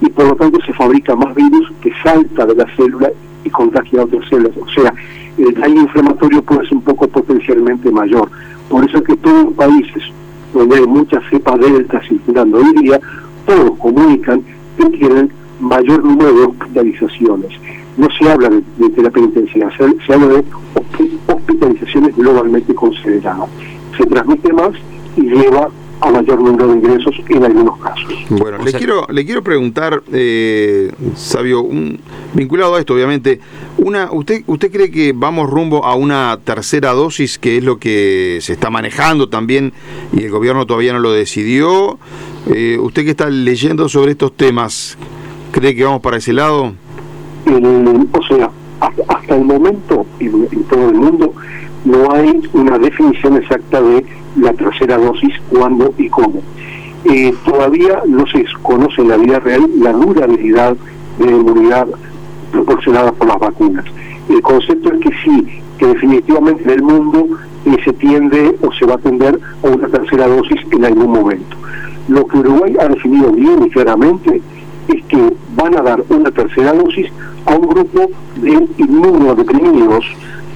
y 0.00 0.08
por 0.08 0.26
lo 0.26 0.36
tanto 0.36 0.60
se 0.64 0.72
fabrica 0.72 1.14
más 1.14 1.34
virus 1.34 1.72
que 1.80 1.92
salta 2.02 2.46
de 2.46 2.54
la 2.54 2.66
célula 2.76 3.10
y 3.44 3.50
contagia 3.50 4.00
a 4.00 4.04
otras 4.04 4.28
células. 4.28 4.56
O 4.56 4.68
sea, 4.68 4.94
el 5.38 5.54
daño 5.54 5.82
inflamatorio 5.82 6.42
puede 6.42 6.68
ser 6.68 6.74
un 6.74 6.82
poco 6.82 7.08
potencialmente 7.08 7.90
mayor. 7.90 8.30
Por 8.68 8.84
eso 8.84 8.98
es 8.98 9.04
que 9.04 9.16
todos 9.16 9.44
los 9.44 9.54
países 9.54 10.02
donde 10.52 10.76
hay 10.76 10.86
muchas 10.86 11.22
cepas 11.30 11.58
delta 11.60 12.00
circulando 12.06 12.58
hoy 12.58 12.72
día, 12.82 13.00
todos 13.46 13.78
comunican 13.78 14.42
que 14.76 14.84
tienen 14.86 15.30
mayor 15.60 16.04
número 16.04 16.32
de 16.32 16.42
hospitalizaciones. 16.44 17.52
No 17.96 18.08
se 18.18 18.30
habla 18.30 18.50
de, 18.50 18.90
terapia 18.90 19.22
intensiva, 19.22 19.70
se, 19.76 20.12
habla 20.12 20.26
de 20.28 20.44
hospitalizaciones 21.26 22.16
globalmente 22.16 22.74
consideradas. 22.74 23.48
se 23.96 24.06
transmite 24.06 24.52
más 24.52 24.72
y 25.16 25.22
lleva 25.22 25.68
a 26.02 26.10
mayor 26.10 26.40
número 26.40 26.66
de 26.66 26.74
ingresos 26.74 27.14
en 27.28 27.44
algunos 27.44 27.78
casos. 27.78 28.12
Bueno, 28.28 28.58
le 28.58 28.72
quiero 28.72 29.06
le 29.08 29.24
quiero 29.24 29.42
preguntar, 29.42 30.02
eh, 30.12 30.92
Sabio, 31.14 31.62
un, 31.62 32.00
vinculado 32.34 32.74
a 32.74 32.80
esto, 32.80 32.94
obviamente, 32.94 33.40
una 33.78 34.10
usted 34.10 34.42
usted 34.46 34.72
cree 34.72 34.90
que 34.90 35.12
vamos 35.14 35.48
rumbo 35.48 35.84
a 35.84 35.94
una 35.94 36.38
tercera 36.44 36.92
dosis, 36.92 37.38
que 37.38 37.58
es 37.58 37.64
lo 37.64 37.78
que 37.78 38.38
se 38.40 38.54
está 38.54 38.68
manejando 38.68 39.28
también 39.28 39.72
y 40.12 40.24
el 40.24 40.30
gobierno 40.30 40.66
todavía 40.66 40.92
no 40.92 40.98
lo 40.98 41.12
decidió. 41.12 41.98
Eh, 42.52 42.78
usted 42.80 43.04
que 43.04 43.10
está 43.10 43.30
leyendo 43.30 43.88
sobre 43.88 44.12
estos 44.12 44.36
temas, 44.36 44.98
¿cree 45.52 45.76
que 45.76 45.84
vamos 45.84 46.00
para 46.00 46.16
ese 46.16 46.32
lado? 46.32 46.72
o 47.44 48.22
sea, 48.24 48.50
hasta, 48.80 49.36
el 49.36 49.44
momento 49.44 50.04
en, 50.18 50.48
en 50.50 50.64
todo 50.64 50.88
el 50.88 50.94
mundo 50.94 51.32
no 51.84 52.12
hay 52.12 52.40
una 52.52 52.78
definición 52.78 53.36
exacta 53.36 53.80
de 53.80 54.04
la 54.36 54.52
tercera 54.52 54.96
dosis, 54.98 55.34
cuándo 55.48 55.92
y 55.98 56.08
cómo. 56.08 56.40
Eh, 57.04 57.34
todavía 57.44 58.02
no 58.06 58.26
se 58.26 58.44
conoce 58.62 59.02
en 59.02 59.08
la 59.08 59.16
vida 59.16 59.40
real 59.40 59.68
la 59.78 59.92
durabilidad 59.92 60.76
de 61.18 61.26
la 61.26 61.32
inmunidad 61.32 61.88
proporcionada 62.52 63.12
por 63.12 63.28
las 63.28 63.38
vacunas. 63.38 63.84
El 64.28 64.40
concepto 64.42 64.92
es 64.92 65.00
que 65.00 65.10
sí, 65.24 65.62
que 65.78 65.86
definitivamente 65.86 66.62
en 66.64 66.70
el 66.70 66.82
mundo 66.82 67.26
eh, 67.64 67.76
se 67.84 67.92
tiende 67.94 68.56
o 68.62 68.72
se 68.72 68.86
va 68.86 68.94
a 68.94 68.98
tender 68.98 69.38
a 69.64 69.68
una 69.68 69.88
tercera 69.88 70.28
dosis 70.28 70.60
en 70.70 70.84
algún 70.84 71.12
momento. 71.12 71.56
Lo 72.08 72.26
que 72.26 72.38
Uruguay 72.38 72.76
ha 72.80 72.88
definido 72.88 73.32
bien 73.32 73.64
y 73.64 73.70
claramente 73.70 74.40
es 74.88 75.04
que 75.04 75.32
van 75.56 75.76
a 75.76 75.82
dar 75.82 76.04
una 76.08 76.30
tercera 76.30 76.72
dosis 76.72 77.08
a 77.46 77.54
un 77.54 77.66
grupo 77.68 78.10
de 78.36 78.68
inmunodeprimidos, 78.78 80.04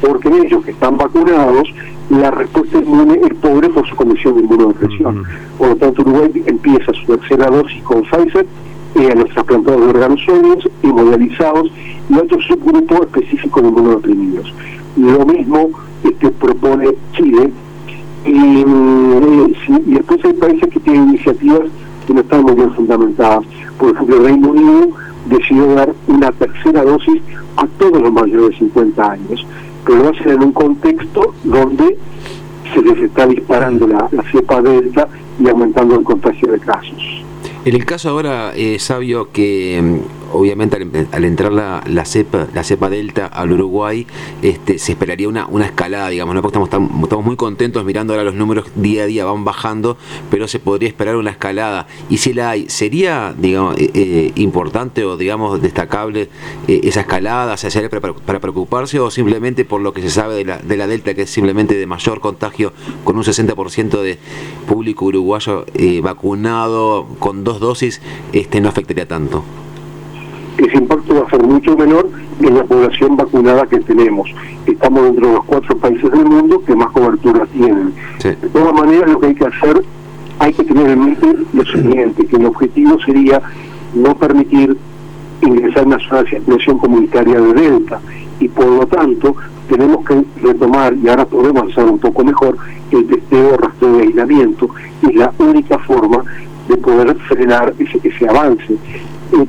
porque 0.01 0.29
ellos 0.29 0.65
que 0.65 0.73
están 0.73 0.97
vacunados 0.97 1.73
la 2.11 2.31
respuesta 2.31 2.79
inmune 2.79 3.21
es 3.29 3.35
pobre 3.39 3.69
por 3.69 3.87
su 3.89 3.97
condición 3.97 4.37
de 4.37 4.43
inmunodepresión. 4.43 5.25
Por 5.59 5.71
lo 5.71 5.77
tanto, 5.77 6.03
Uruguay 6.03 6.43
empieza 6.47 6.93
su 6.93 7.05
tercera 7.17 7.47
dosis 7.47 7.83
con 7.83 8.03
Pfizer 8.03 8.47
eh, 8.95 9.11
a 9.11 9.15
los 9.15 9.29
trasplantados 9.31 9.81
de 9.81 9.89
órganos 9.89 10.21
sólidos, 10.25 10.69
inmodalizados 10.83 11.71
y 12.09 12.15
otro 12.15 12.41
subgrupo 12.43 13.03
específico 13.03 13.61
de 13.61 13.69
inmunodeprimidos. 13.69 14.55
Lo 14.97 15.27
mismo 15.27 15.71
este, 16.05 16.31
propone 16.31 16.91
Chile 17.15 17.53
y, 18.25 18.31
eh, 18.31 19.55
y 19.87 19.91
después 19.93 20.25
hay 20.25 20.33
países 20.35 20.69
que 20.69 20.81
tienen 20.81 21.09
iniciativas 21.09 21.63
que 22.07 22.15
no 22.15 22.21
están 22.21 22.43
muy 22.43 22.55
bien 22.55 22.73
fundamentadas. 22.73 23.45
Por 23.79 23.95
ejemplo, 23.95 24.17
el 24.17 24.25
Reino 24.25 24.51
Unido 24.51 24.89
decidió 25.29 25.67
dar 25.75 25.93
una 26.07 26.31
tercera 26.31 26.85
dosis 26.85 27.21
a 27.57 27.67
todos 27.79 28.01
los 28.01 28.13
mayores 28.13 28.51
de 28.51 28.59
50 28.59 29.11
años 29.11 29.47
pero 29.87 30.03
lo 30.03 30.09
hacen 30.11 30.31
en 30.31 30.43
un 30.43 30.53
contexto 30.53 31.35
donde 31.45 31.97
se 32.75 32.83
les 32.83 32.99
está 32.99 33.27
disparando 33.27 33.87
la, 33.87 34.09
la 34.11 34.23
cepa 34.31 34.61
delta 34.61 35.09
y 35.39 35.49
aumentando 35.49 35.95
el 35.97 36.05
contagio 36.05 36.51
de 36.51 36.59
casos. 36.59 37.25
En 37.67 37.75
el 37.75 37.85
caso 37.85 38.11
ahora, 38.11 38.53
eh, 38.55 38.79
Sabio, 38.79 39.33
que 39.33 39.83
mm, 39.83 40.37
obviamente 40.37 40.77
al, 41.11 41.25
entrar 41.25 41.53
la, 41.53 42.05
cepa 42.05 42.47
la 42.55 42.63
cepa 42.63 42.89
delta 42.89 43.27
al 43.27 43.51
Uruguay, 43.51 44.07
este, 44.41 44.79
se 44.79 44.93
esperaría 44.93 45.29
una, 45.29 45.49
escalada, 45.65 46.09
digamos, 46.09 46.37
¿no? 46.37 46.43
Porque 46.43 46.63
estamos, 46.63 47.25
muy 47.25 47.35
contentos 47.35 47.85
mirando 47.85 48.13
ahora 48.13 48.23
los 48.23 48.37
números 48.37 48.67
día 48.77 49.03
a 49.03 49.07
día 49.07 49.25
van 49.25 49.45
bajando, 49.45 49.97
pero 50.31 50.47
se 50.47 50.61
podría 50.61 50.89
esperar 50.89 51.17
una 51.17 51.33
escalada. 51.33 51.89
Y 52.09 52.19
si 52.19 52.35
la 52.35 52.51
hay, 52.51 52.71
¿sería, 52.71 53.35
digamos, 53.37 53.77
eh, 53.79 53.91
eh, 53.95 54.33
importante 54.37 55.05
o, 55.05 55.17
digamos, 55.17 55.61
destacable 55.61 56.29
esa 56.69 57.01
escalada? 57.01 57.57
¿Se 57.57 57.67
hace 57.67 57.89
para, 57.89 58.13
para, 58.15 58.39
preocuparse 58.39 59.01
o 59.01 59.11
simplemente 59.11 59.65
por 59.65 59.81
lo 59.81 59.93
que 59.93 60.03
se 60.03 60.11
sabe 60.11 60.37
de 60.37 60.45
la, 60.45 60.59
de 60.59 60.77
la 60.77 60.87
delta, 60.87 61.15
que 61.15 61.23
es 61.23 61.31
simplemente 61.31 61.75
de 61.75 61.87
mayor 61.89 62.21
contagio, 62.21 62.73
con 63.03 63.17
un 63.17 63.25
60% 63.25 64.03
de 64.03 64.21
público 64.69 65.07
uruguayo 65.07 65.67
vacunado, 66.01 67.09
con 67.19 67.43
dos 67.43 67.56
dosis 67.61 68.01
este 68.33 68.61
no 68.61 68.69
afectaría 68.69 69.07
tanto? 69.07 69.45
Ese 70.59 70.77
impacto 70.77 71.15
va 71.15 71.27
a 71.27 71.31
ser 71.31 71.43
mucho 71.43 71.77
menor 71.77 72.09
en 72.41 72.55
la 72.55 72.65
población 72.65 73.17
vacunada 73.17 73.67
que 73.67 73.79
tenemos. 73.81 74.31
Estamos 74.67 75.05
dentro 75.05 75.29
de 75.29 75.35
los 75.35 75.45
cuatro 75.45 75.77
países 75.77 76.11
del 76.11 76.25
mundo 76.25 76.63
que 76.65 76.75
más 76.75 76.91
cobertura 76.93 77.47
tienen. 77.47 77.93
De 78.23 78.49
todas 78.49 78.73
maneras, 78.73 79.11
lo 79.11 79.21
que 79.21 79.27
hay 79.27 79.35
que 79.35 79.47
hacer, 79.47 79.85
hay 80.39 80.53
que 80.53 80.65
tener 80.65 80.91
en 80.91 81.05
mente 81.05 81.35
lo 81.53 81.65
siguiente, 81.65 82.27
que 82.27 82.37
el 82.37 82.47
objetivo 82.47 82.99
sería 83.05 83.43
no 83.95 84.17
permitir 84.17 84.77
ingresar 85.43 85.83
en 85.83 85.89
una 85.89 85.99
zona 85.99 86.23
de 86.23 86.31
circulación 86.31 86.79
comunitaria 86.79 87.41
de 87.41 87.53
Delta 87.53 88.01
y 88.41 88.49
por 88.49 88.67
lo 88.67 88.87
tanto 88.87 89.35
tenemos 89.69 90.05
que 90.07 90.25
retomar, 90.43 90.95
y 90.95 91.09
ahora 91.09 91.25
podemos 91.25 91.71
hacer 91.71 91.85
un 91.85 91.99
poco 91.99 92.25
mejor, 92.25 92.57
el 92.91 93.07
testeo, 93.07 93.57
rastreo 93.57 93.97
de 93.97 94.03
aislamiento, 94.05 94.69
es 95.03 95.15
la 95.15 95.33
única 95.39 95.79
forma 95.81 96.23
de 96.69 96.77
poder 96.77 97.17
frenar 97.29 97.75
ese, 97.79 98.29
avance. 98.29 98.73
Eh, 98.73 99.47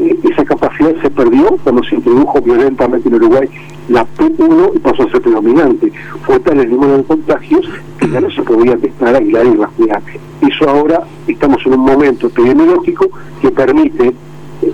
eh, 0.00 0.18
esa 0.30 0.44
capacidad 0.44 0.94
se 1.02 1.10
perdió 1.10 1.56
cuando 1.62 1.82
se 1.84 1.96
introdujo 1.96 2.40
violentamente 2.40 3.08
en 3.08 3.14
Uruguay 3.14 3.48
la 3.88 4.06
P1 4.16 4.72
y 4.74 4.78
pasó 4.78 5.02
a 5.02 5.10
ser 5.10 5.22
predominante. 5.22 5.92
Fue 6.22 6.38
tal 6.40 6.60
el 6.60 6.70
número 6.70 6.98
de 6.98 7.04
contagios 7.04 7.68
que 7.98 8.08
ya 8.08 8.20
no 8.20 8.30
se 8.30 8.42
podía 8.42 8.74
aislar 8.74 9.46
y 9.46 9.56
rastrear. 9.56 10.02
Eso 10.40 10.68
ahora 10.68 11.02
estamos 11.26 11.64
en 11.66 11.74
un 11.74 11.80
momento 11.80 12.26
epidemiológico 12.28 13.08
que 13.40 13.50
permite 13.50 14.14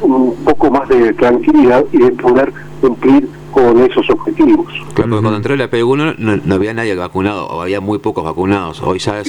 un 0.00 0.34
poco 0.44 0.70
más 0.70 0.88
de 0.88 1.12
tranquilidad 1.12 1.84
y 1.92 1.98
de 1.98 2.10
poder 2.12 2.52
cumplir 2.80 3.28
con 3.54 3.78
esos 3.78 4.10
objetivos. 4.10 4.66
Claro, 4.94 5.10
cuando 5.20 5.36
entró 5.36 5.54
la 5.54 5.70
P1 5.70 6.16
no, 6.18 6.54
había 6.54 6.74
nadie 6.74 6.96
vacunado, 6.96 7.46
o 7.46 7.62
había 7.62 7.80
muy 7.80 7.98
pocos 7.98 8.24
vacunados. 8.24 8.82
Hoy 8.82 8.98
ya 8.98 9.20
eh, 9.20 9.24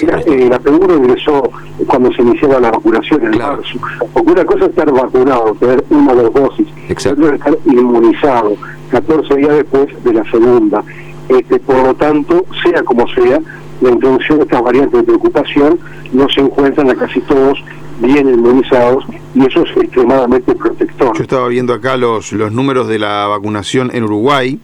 la 0.50 0.60
P1 0.60 0.98
ingresó 0.98 1.44
cuando 1.86 2.12
se 2.12 2.24
iniciaba 2.24 2.60
la 2.60 2.72
vacunación 2.72 3.24
en 3.24 3.32
claro. 3.34 3.58
marzo. 3.58 3.80
Porque 4.12 4.32
una 4.32 4.46
cosa 4.46 4.64
es 4.66 4.70
estar 4.72 4.92
vacunado, 4.92 5.56
tener 5.60 5.86
una 5.92 6.12
o 6.12 6.16
dos 6.16 6.34
dosis, 6.34 6.68
otra 6.90 7.28
es 7.28 7.34
estar 7.34 7.58
inmunizado, 7.66 8.56
14 8.90 9.36
días 9.36 9.58
después 9.58 10.04
de 10.04 10.14
la 10.14 10.24
segunda. 10.32 10.84
Este, 11.30 11.60
por 11.60 11.78
lo 11.84 11.94
tanto, 11.94 12.46
sea 12.64 12.82
como 12.84 13.08
sea, 13.10 13.40
la 13.82 13.90
introducción 13.92 14.40
de 14.40 14.46
estas 14.46 14.64
variantes 14.64 15.00
de 15.02 15.04
preocupación 15.04 15.80
no 16.14 16.28
se 16.30 16.42
encuentran 16.42 16.90
a 16.90 16.96
casi 16.96 17.20
todos 17.22 17.64
bien 18.00 18.30
inmunizados 18.30 19.06
y 19.34 19.46
eso 19.46 19.64
es 19.64 19.78
extremadamente 19.78 20.54
protector. 20.56 21.16
Yo 21.16 21.24
estaba 21.24 21.48
viendo 21.48 21.74
acá 21.74 21.98
los, 21.98 22.32
los 22.32 22.52
números 22.52 22.88
de 22.88 23.00
la 23.00 23.28
vacunación 23.28 23.92
en 23.94 24.04
Uruguay. 24.04 24.60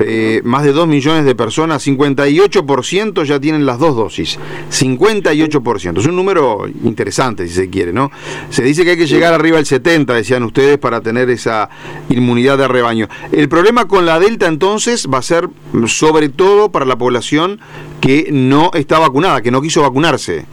Eh, 0.00 0.40
más 0.44 0.64
de 0.64 0.72
2 0.72 0.88
millones 0.88 1.24
de 1.26 1.34
personas, 1.34 1.86
58% 1.86 3.24
ya 3.24 3.38
tienen 3.38 3.66
las 3.66 3.78
dos 3.78 3.94
dosis. 3.94 4.38
58%. 4.70 5.98
Es 5.98 6.06
un 6.06 6.16
número 6.16 6.66
interesante, 6.82 7.46
si 7.46 7.54
se 7.54 7.68
quiere, 7.68 7.92
¿no? 7.92 8.10
Se 8.48 8.62
dice 8.62 8.84
que 8.84 8.92
hay 8.92 8.96
que 8.96 9.06
llegar 9.06 9.34
arriba 9.34 9.58
al 9.58 9.66
70, 9.66 10.14
decían 10.14 10.44
ustedes, 10.44 10.78
para 10.78 11.02
tener 11.02 11.28
esa 11.28 11.68
inmunidad 12.08 12.56
de 12.58 12.68
rebaño. 12.68 13.08
El 13.32 13.48
problema 13.48 13.86
con 13.86 14.06
la 14.06 14.18
Delta 14.18 14.46
entonces 14.46 15.08
va 15.12 15.18
a 15.18 15.22
ser 15.22 15.48
sobre 15.86 16.30
todo 16.30 16.70
para 16.70 16.86
la 16.86 16.96
población 16.96 17.60
que 18.00 18.28
no 18.32 18.70
está 18.72 18.98
vacunada, 18.98 19.42
que 19.42 19.50
no 19.50 19.60
quiso 19.60 19.82
vacunarse. 19.82 20.46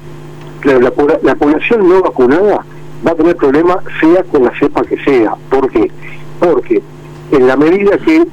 Claro, 0.62 0.82
la, 0.82 0.92
la 1.24 1.36
población 1.36 1.88
no 1.88 2.02
vacunada 2.02 2.66
va 3.06 3.12
a 3.12 3.16
tener 3.16 3.36
problemas 3.36 3.78
sea 4.02 4.24
con 4.24 4.44
la 4.44 4.52
cepa 4.60 4.84
que 4.84 4.98
sea. 5.04 5.36
¿Por 5.50 5.70
qué? 5.72 5.92
Porque 6.40 6.82
en 7.32 7.48
la 7.48 7.56
medida 7.56 7.98
que 7.98 8.26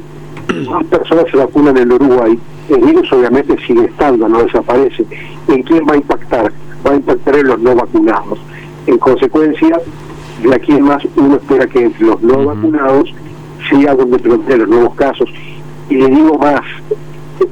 más 0.68 0.84
personas 0.86 1.26
se 1.30 1.36
vacunan 1.36 1.76
en 1.76 1.92
Uruguay, 1.92 2.38
el 2.68 2.80
virus 2.80 3.12
obviamente 3.12 3.56
sigue 3.66 3.84
estando, 3.84 4.28
no 4.28 4.42
desaparece. 4.42 5.04
¿En 5.48 5.62
quién 5.62 5.84
va 5.88 5.94
a 5.94 5.96
impactar? 5.96 6.52
Va 6.86 6.92
a 6.92 6.96
impactar 6.96 7.36
en 7.36 7.46
los 7.48 7.60
no 7.60 7.74
vacunados. 7.74 8.38
En 8.86 8.98
consecuencia, 8.98 9.80
de 10.42 10.54
aquí 10.54 10.72
en 10.72 10.84
más 10.84 11.02
uno 11.16 11.36
espera 11.36 11.66
que 11.66 11.84
entre 11.84 12.06
los 12.06 12.22
no 12.22 12.44
vacunados 12.44 13.12
sea 13.70 13.94
donde 13.94 14.18
predominen 14.18 14.60
los 14.60 14.68
nuevos 14.68 14.94
casos. 14.94 15.28
Y 15.88 15.94
le 15.94 16.08
digo 16.08 16.38
más, 16.38 16.62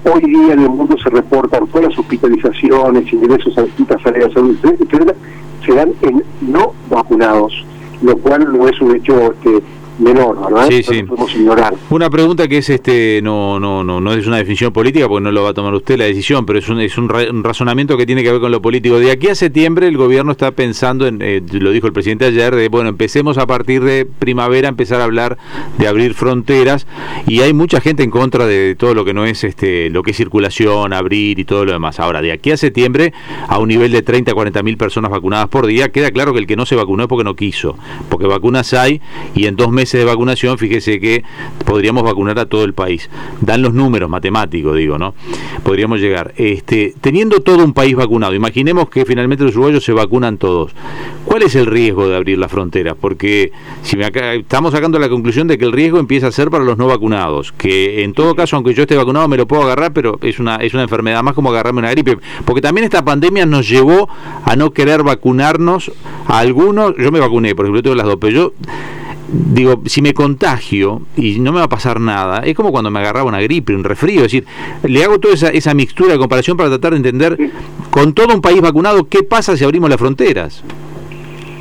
hoy 0.04 0.20
día 0.22 0.54
en 0.54 0.60
el 0.60 0.70
mundo 0.70 0.96
se 1.02 1.10
reportan 1.10 1.66
todas 1.68 1.88
las 1.88 1.98
hospitalizaciones, 1.98 3.12
ingresos 3.12 3.56
a 3.58 3.62
distintas 3.62 4.04
áreas 4.06 4.28
de 4.28 4.34
salud, 4.34 4.56
etcétera, 4.62 5.14
se 5.64 5.74
dan 5.74 5.92
en 6.02 6.22
no 6.40 6.72
vacunados, 6.90 7.64
lo 8.02 8.16
cual 8.18 8.52
no 8.52 8.68
es 8.68 8.80
un 8.80 8.96
hecho 8.96 9.32
este, 9.32 9.62
menor, 9.98 10.40
¿verdad? 10.40 10.68
Sí, 10.68 10.82
sí. 10.82 11.02
podemos 11.04 11.34
ignorar. 11.34 11.74
Una 11.90 12.10
pregunta 12.10 12.48
que 12.48 12.58
es 12.58 12.70
este 12.70 13.20
no 13.22 13.60
no 13.60 13.84
no 13.84 14.00
no 14.00 14.12
es 14.12 14.26
una 14.26 14.38
definición 14.38 14.72
política 14.72 15.08
porque 15.08 15.22
no 15.22 15.32
lo 15.32 15.42
va 15.42 15.50
a 15.50 15.54
tomar 15.54 15.74
usted 15.74 15.96
la 15.98 16.04
decisión, 16.04 16.44
pero 16.46 16.58
es 16.58 16.68
un 16.68 16.80
es 16.80 16.98
un, 16.98 17.08
razonamiento 17.44 17.96
que 17.96 18.06
tiene 18.06 18.22
que 18.22 18.32
ver 18.32 18.40
con 18.40 18.50
lo 18.50 18.60
político. 18.60 18.98
De 18.98 19.10
aquí 19.10 19.28
a 19.28 19.34
septiembre 19.34 19.86
el 19.86 19.96
gobierno 19.96 20.32
está 20.32 20.50
pensando 20.50 21.06
en 21.06 21.20
eh, 21.22 21.42
lo 21.52 21.70
dijo 21.70 21.86
el 21.86 21.92
presidente 21.92 22.24
ayer 22.26 22.54
de 22.54 22.68
bueno, 22.68 22.88
empecemos 22.88 23.38
a 23.38 23.46
partir 23.46 23.84
de 23.84 24.06
primavera 24.06 24.68
a 24.68 24.70
empezar 24.70 25.00
a 25.00 25.04
hablar 25.04 25.38
de 25.78 25.86
abrir 25.86 26.14
fronteras 26.14 26.86
y 27.26 27.40
hay 27.40 27.52
mucha 27.52 27.80
gente 27.80 28.02
en 28.02 28.10
contra 28.10 28.46
de 28.46 28.74
todo 28.74 28.94
lo 28.94 29.04
que 29.04 29.14
no 29.14 29.24
es 29.24 29.44
este 29.44 29.90
lo 29.90 30.02
que 30.02 30.10
es 30.10 30.16
circulación, 30.16 30.92
abrir 30.92 31.38
y 31.38 31.44
todo 31.44 31.64
lo 31.64 31.72
demás. 31.72 32.00
Ahora, 32.00 32.20
de 32.20 32.32
aquí 32.32 32.50
a 32.50 32.56
septiembre 32.56 33.12
a 33.48 33.58
un 33.58 33.68
nivel 33.68 33.92
de 33.92 34.02
30 34.02 34.34
40 34.34 34.62
mil 34.62 34.76
personas 34.76 35.10
vacunadas 35.10 35.48
por 35.48 35.66
día, 35.66 35.90
queda 35.90 36.10
claro 36.10 36.32
que 36.32 36.40
el 36.40 36.46
que 36.46 36.56
no 36.56 36.66
se 36.66 36.74
vacunó 36.74 37.04
es 37.04 37.08
porque 37.08 37.24
no 37.24 37.36
quiso, 37.36 37.76
porque 38.08 38.26
vacunas 38.26 38.74
hay 38.74 39.00
y 39.34 39.46
en 39.46 39.56
dos 39.56 39.70
meses 39.70 39.83
meses 39.84 40.00
de 40.00 40.06
vacunación, 40.06 40.56
fíjese 40.56 40.98
que 40.98 41.22
podríamos 41.66 42.04
vacunar 42.04 42.38
a 42.38 42.46
todo 42.46 42.64
el 42.64 42.72
país. 42.72 43.10
Dan 43.42 43.60
los 43.60 43.74
números 43.74 44.08
matemáticos, 44.08 44.74
digo, 44.74 44.96
¿no? 44.96 45.14
Podríamos 45.62 46.00
llegar. 46.00 46.32
Este, 46.38 46.94
teniendo 47.02 47.40
todo 47.40 47.62
un 47.62 47.74
país 47.74 47.94
vacunado, 47.94 48.32
imaginemos 48.32 48.88
que 48.88 49.04
finalmente 49.04 49.44
los 49.44 49.54
uruguayos 49.54 49.84
se 49.84 49.92
vacunan 49.92 50.38
todos. 50.38 50.72
¿Cuál 51.26 51.42
es 51.42 51.54
el 51.54 51.66
riesgo 51.66 52.08
de 52.08 52.16
abrir 52.16 52.38
las 52.38 52.50
fronteras? 52.50 52.96
Porque 52.98 53.52
si 53.82 53.98
me 53.98 54.06
acá, 54.06 54.32
estamos 54.32 54.72
sacando 54.72 54.98
la 54.98 55.10
conclusión 55.10 55.48
de 55.48 55.58
que 55.58 55.66
el 55.66 55.72
riesgo 55.72 55.98
empieza 55.98 56.28
a 56.28 56.32
ser 56.32 56.48
para 56.48 56.64
los 56.64 56.78
no 56.78 56.86
vacunados, 56.86 57.52
que 57.52 58.04
en 58.04 58.14
todo 58.14 58.34
caso, 58.34 58.56
aunque 58.56 58.72
yo 58.72 58.84
esté 58.84 58.96
vacunado, 58.96 59.28
me 59.28 59.36
lo 59.36 59.46
puedo 59.46 59.64
agarrar, 59.64 59.92
pero 59.92 60.18
es 60.22 60.38
una, 60.38 60.56
es 60.56 60.72
una 60.72 60.84
enfermedad 60.84 61.22
más 61.22 61.34
como 61.34 61.50
agarrarme 61.50 61.80
una 61.80 61.90
gripe. 61.90 62.16
Porque 62.46 62.62
también 62.62 62.84
esta 62.84 63.04
pandemia 63.04 63.44
nos 63.44 63.68
llevó 63.68 64.08
a 64.46 64.56
no 64.56 64.70
querer 64.70 65.02
vacunarnos 65.02 65.92
a 66.26 66.38
algunos. 66.38 66.96
Yo 66.96 67.12
me 67.12 67.20
vacuné, 67.20 67.54
por 67.54 67.66
ejemplo, 67.66 67.82
tengo 67.82 67.96
las 67.96 68.06
dos, 68.06 68.16
pero 68.18 68.32
yo 68.32 68.52
digo, 69.32 69.82
si 69.86 70.02
me 70.02 70.14
contagio 70.14 71.02
y 71.16 71.38
no 71.40 71.52
me 71.52 71.58
va 71.58 71.64
a 71.64 71.68
pasar 71.68 72.00
nada, 72.00 72.40
es 72.40 72.54
como 72.54 72.70
cuando 72.72 72.90
me 72.90 73.00
agarraba 73.00 73.28
una 73.28 73.40
gripe, 73.40 73.74
un 73.74 73.84
resfrío, 73.84 74.18
es 74.18 74.32
decir, 74.32 74.44
le 74.82 75.02
hago 75.02 75.18
toda 75.18 75.34
esa, 75.34 75.48
esa 75.48 75.74
mixtura 75.74 76.12
de 76.12 76.18
comparación 76.18 76.56
para 76.56 76.68
tratar 76.68 76.92
de 76.92 76.96
entender 76.98 77.50
con 77.90 78.12
todo 78.12 78.34
un 78.34 78.40
país 78.40 78.60
vacunado 78.60 79.08
qué 79.08 79.22
pasa 79.22 79.56
si 79.56 79.64
abrimos 79.64 79.88
las 79.88 79.98
fronteras. 79.98 80.62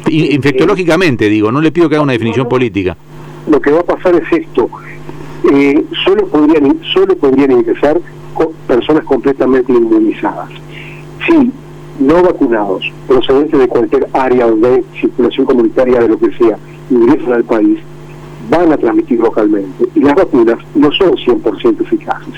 Infectológicamente, 0.10 1.30
digo, 1.30 1.52
no 1.52 1.62
le 1.62 1.72
pido 1.72 1.90
que 1.90 1.96
haga 1.96 2.04
una 2.04 2.14
definición 2.14 2.48
política. 2.50 2.98
Lo 3.50 3.60
que 3.62 3.72
va 3.72 3.80
a 3.80 3.84
pasar 3.84 4.16
es 4.16 4.32
esto. 4.32 4.70
Eh, 5.52 5.84
solo 6.06 6.28
podrían 6.28 6.80
solo 6.94 7.16
podrían 7.18 7.52
ingresar 7.52 8.00
personas 8.68 9.04
completamente 9.06 9.72
inmunizadas. 9.72 10.50
Si 11.28 11.52
no 12.00 12.24
vacunados, 12.24 12.92
procedentes 13.08 13.60
de 13.60 13.68
cualquier 13.68 14.08
área 14.14 14.48
donde 14.48 14.68
hay 14.68 14.84
circulación 15.00 15.46
comunitaria 15.46 16.00
de 16.00 16.10
lo 16.10 16.18
que 16.18 16.32
sea, 16.34 16.58
ingresan 16.94 17.34
al 17.34 17.44
país, 17.44 17.80
van 18.50 18.72
a 18.72 18.78
transmitir 18.78 19.20
localmente. 19.20 19.88
Y 19.96 20.00
las 20.02 20.16
vacunas 20.16 20.58
no 20.76 20.92
son 20.92 21.12
100% 21.12 21.82
eficaces. 21.82 22.34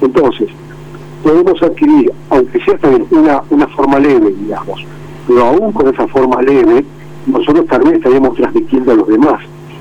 Entonces, 0.00 0.48
podemos 1.22 1.62
adquirir, 1.62 2.12
aunque 2.30 2.60
sea 2.64 2.76
también 2.78 3.06
una, 3.10 3.42
una 3.50 3.66
forma 3.68 3.98
leve, 3.98 4.34
digamos, 4.40 4.84
pero 5.26 5.44
aún 5.44 5.72
con 5.72 5.88
esa 5.92 6.06
forma 6.08 6.42
leve, 6.42 6.84
nosotros 7.26 7.66
también 7.66 7.96
estaríamos 7.96 8.36
transmitiendo 8.36 8.92
a 8.92 8.94
los 8.96 9.08
demás. 9.08 9.40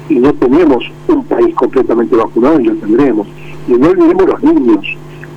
Y 0.10 0.15
no 0.15 0.34
tenemos 0.34 0.84
un 1.08 1.24
país 1.25 1.53
completamente 1.56 2.15
vacunado 2.15 2.60
y 2.60 2.65
lo 2.65 2.75
tendremos. 2.75 3.27
Y 3.68 3.74
no 3.74 3.89
olvidemos 3.89 4.25
los 4.25 4.44
niños. 4.44 4.86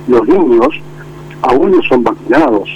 Los 0.07 0.27
niños 0.27 0.69
aún 1.41 1.71
no 1.71 1.81
son 1.83 2.03
vacunados. 2.03 2.69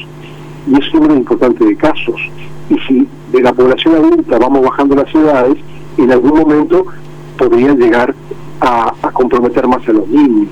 Y 0.67 0.77
es 0.77 0.93
un 0.93 1.11
importante 1.11 1.65
de 1.65 1.75
casos. 1.75 2.21
Y 2.69 2.77
si 2.87 3.07
de 3.31 3.41
la 3.41 3.53
población 3.53 3.95
adulta 3.95 4.37
vamos 4.37 4.61
bajando 4.61 4.95
las 4.95 5.13
edades, 5.13 5.57
en 5.97 6.11
algún 6.11 6.39
momento 6.39 6.85
podrían 7.37 7.77
llegar 7.77 8.13
a, 8.59 8.93
a 9.01 9.11
comprometer 9.11 9.67
más 9.67 9.87
a 9.87 9.93
los 9.93 10.07
niños, 10.07 10.49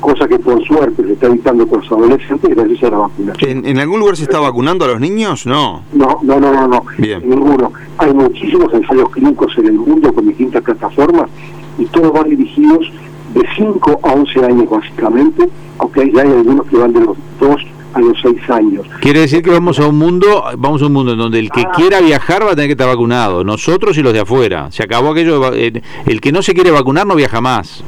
cosa 0.00 0.26
que 0.26 0.38
por 0.38 0.62
suerte 0.64 1.04
se 1.04 1.12
está 1.12 1.26
evitando 1.26 1.66
con 1.66 1.80
los 1.80 1.92
adolescentes 1.92 2.50
gracias 2.54 2.82
a 2.84 2.90
la 2.90 2.98
vacunación. 2.98 3.50
¿En, 3.50 3.66
en 3.66 3.78
algún 3.78 4.00
lugar 4.00 4.16
se 4.16 4.24
está 4.24 4.40
vacunando 4.40 4.84
a 4.84 4.88
los 4.88 5.00
niños? 5.00 5.46
No. 5.46 5.82
No, 5.92 6.18
no, 6.22 6.40
no, 6.40 6.52
no, 6.52 6.68
no. 6.68 6.84
Bien. 6.98 7.22
Ninguno. 7.28 7.72
Hay 7.98 8.12
muchísimos 8.12 8.72
ensayos 8.74 9.08
clínicos 9.10 9.56
en 9.58 9.66
el 9.66 9.74
mundo 9.74 10.12
con 10.12 10.26
distintas 10.26 10.62
plataformas 10.62 11.30
y 11.78 11.86
todos 11.86 12.12
van 12.12 12.28
dirigidos 12.28 12.90
de 13.34 13.42
5 13.56 14.00
a 14.02 14.12
11 14.12 14.44
años 14.44 14.68
básicamente, 14.68 15.48
aunque 15.78 16.10
ya 16.12 16.22
hay 16.22 16.28
algunos 16.32 16.66
que 16.66 16.76
van 16.76 16.92
de 16.92 17.00
los 17.00 17.16
2 17.40 17.56
a 17.94 18.00
los 18.00 18.18
6 18.22 18.50
años. 18.50 18.86
Quiere 19.00 19.20
decir 19.20 19.42
que 19.42 19.50
vamos 19.50 19.78
a 19.78 19.86
un 19.86 19.98
mundo, 19.98 20.44
vamos 20.58 20.82
a 20.82 20.86
un 20.86 20.92
mundo 20.92 21.12
en 21.12 21.18
donde 21.18 21.38
el 21.38 21.50
que 21.50 21.62
Ah. 21.62 21.72
quiera 21.76 22.00
viajar 22.00 22.42
va 22.46 22.52
a 22.52 22.54
tener 22.54 22.66
que 22.68 22.72
estar 22.72 22.88
vacunado, 22.88 23.44
nosotros 23.44 23.96
y 23.98 24.02
los 24.02 24.12
de 24.12 24.20
afuera. 24.20 24.70
Se 24.70 24.82
acabó 24.82 25.10
aquello, 25.10 25.50
de 25.50 25.66
eh, 25.66 25.82
el 26.06 26.20
que 26.20 26.32
no 26.32 26.42
se 26.42 26.54
quiere 26.54 26.70
vacunar 26.70 27.06
no 27.06 27.14
viaja 27.14 27.40
más. 27.40 27.82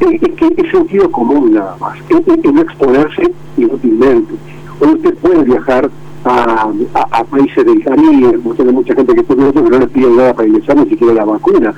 Es, 0.00 0.22
es 0.22 0.34
que 0.34 0.46
es 0.56 0.70
sentido 0.70 1.10
común 1.10 1.54
nada 1.54 1.74
más, 1.80 1.96
es, 2.08 2.26
no 2.52 2.60
exponerse 2.60 3.30
inútilmente. 3.56 4.34
Hoy 4.80 4.88
usted 4.90 5.14
puede 5.16 5.42
viajar 5.44 5.90
a, 6.24 6.68
a- 6.94 7.18
a 7.20 7.24
países 7.24 7.64
Caribe, 7.82 8.38
como 8.42 8.54
tiene 8.54 8.72
mucha 8.72 8.94
gente 8.94 9.14
que 9.14 9.20
está 9.20 9.34
viendo 9.34 9.64
que 9.64 9.70
no 9.70 9.78
les 9.78 9.88
piden 9.90 10.16
nada 10.16 10.34
para 10.34 10.48
ingresar, 10.48 10.76
ni 10.76 10.90
siquiera 10.90 11.14
la 11.14 11.24
vacuna. 11.24 11.72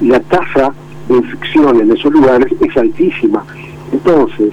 La 0.00 0.18
tasa 0.20 0.72
de 1.08 1.16
infección 1.16 1.80
en 1.80 1.92
esos 1.92 2.10
lugares 2.12 2.52
es 2.60 2.76
altísima. 2.76 3.44
Entonces, 3.92 4.50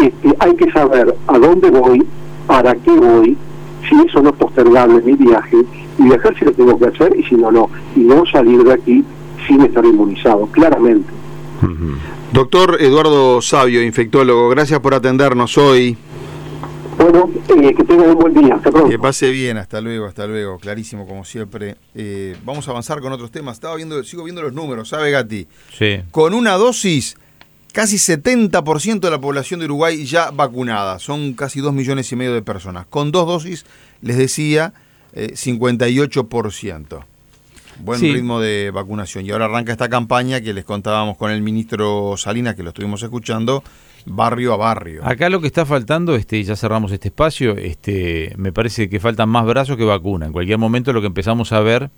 este, 0.00 0.36
hay 0.38 0.54
que 0.56 0.70
saber 0.72 1.14
a 1.26 1.38
dónde 1.38 1.70
voy, 1.70 2.06
para 2.46 2.74
qué 2.74 2.90
voy, 2.90 3.36
si 3.88 3.94
eso 4.06 4.22
no 4.22 4.30
es 4.30 4.36
postergable 4.36 5.00
mi 5.02 5.14
viaje, 5.14 5.56
y 5.98 6.02
viajar 6.02 6.36
si 6.38 6.44
lo 6.44 6.52
tengo 6.52 6.78
que 6.78 6.86
hacer 6.86 7.16
y 7.16 7.22
si 7.24 7.34
no, 7.36 7.50
no. 7.50 7.70
Y 7.94 8.00
no 8.00 8.24
salir 8.26 8.62
de 8.64 8.72
aquí 8.72 9.04
sin 9.46 9.62
estar 9.62 9.84
inmunizado, 9.84 10.46
claramente. 10.46 11.08
Doctor 12.32 12.76
Eduardo 12.80 13.40
Sabio, 13.40 13.82
infectólogo, 13.82 14.48
gracias 14.50 14.80
por 14.80 14.94
atendernos 14.94 15.56
hoy. 15.56 15.96
Bueno, 16.98 17.30
eh, 17.48 17.74
que 17.74 17.84
tengan 17.84 18.10
un 18.10 18.16
buen 18.16 18.34
día. 18.34 18.54
Hasta 18.54 18.70
pronto. 18.70 18.88
Que 18.88 18.98
pase 18.98 19.30
bien, 19.30 19.58
hasta 19.58 19.80
luego, 19.80 20.06
hasta 20.06 20.26
luego, 20.26 20.58
clarísimo 20.58 21.06
como 21.06 21.24
siempre. 21.24 21.76
Eh, 21.94 22.34
vamos 22.44 22.66
a 22.68 22.70
avanzar 22.70 23.00
con 23.00 23.12
otros 23.12 23.30
temas. 23.30 23.54
Estaba 23.56 23.76
viendo, 23.76 24.02
sigo 24.02 24.24
viendo 24.24 24.42
los 24.42 24.52
números, 24.52 24.88
¿sabe 24.88 25.10
Gati? 25.10 25.46
Sí. 25.72 26.00
Con 26.10 26.32
una 26.32 26.52
dosis, 26.52 27.16
casi 27.76 27.96
70% 27.98 29.00
de 29.00 29.10
la 29.10 29.20
población 29.20 29.60
de 29.60 29.66
Uruguay 29.66 30.02
ya 30.06 30.30
vacunada. 30.30 30.98
Son 30.98 31.34
casi 31.34 31.60
2 31.60 31.74
millones 31.74 32.10
y 32.10 32.16
medio 32.16 32.32
de 32.32 32.40
personas. 32.40 32.86
Con 32.88 33.12
dos 33.12 33.26
dosis, 33.26 33.66
les 34.00 34.16
decía, 34.16 34.72
eh, 35.12 35.32
58%. 35.34 37.04
Buen 37.80 38.00
Sí. 38.00 38.14
ritmo 38.14 38.40
de 38.40 38.70
vacunación. 38.70 39.26
Y 39.26 39.30
ahora 39.30 39.44
arranca 39.44 39.72
esta 39.72 39.90
campaña 39.90 40.40
que 40.40 40.54
les 40.54 40.64
contábamos 40.64 41.18
con 41.18 41.30
el 41.30 41.42
ministro 41.42 42.14
Salinas, 42.16 42.54
que 42.54 42.62
lo 42.62 42.70
estuvimos 42.70 43.02
escuchando, 43.02 43.62
barrio 44.06 44.54
a 44.54 44.56
barrio. 44.56 45.04
Acá 45.04 45.28
lo 45.28 45.42
que 45.42 45.46
está 45.46 45.66
faltando, 45.66 46.16
este, 46.16 46.38
y 46.38 46.44
ya 46.44 46.56
cerramos 46.56 46.92
este 46.92 47.08
espacio, 47.08 47.58
este, 47.58 48.32
me 48.38 48.52
parece 48.52 48.88
que 48.88 49.00
faltan 49.00 49.28
más 49.28 49.44
brazos 49.44 49.76
que 49.76 49.84
vacuna. 49.84 50.24
En 50.24 50.32
cualquier 50.32 50.56
momento 50.56 50.94
lo 50.94 51.02
que 51.02 51.08
empezamos 51.08 51.52
a 51.52 51.60
ver 51.60 51.90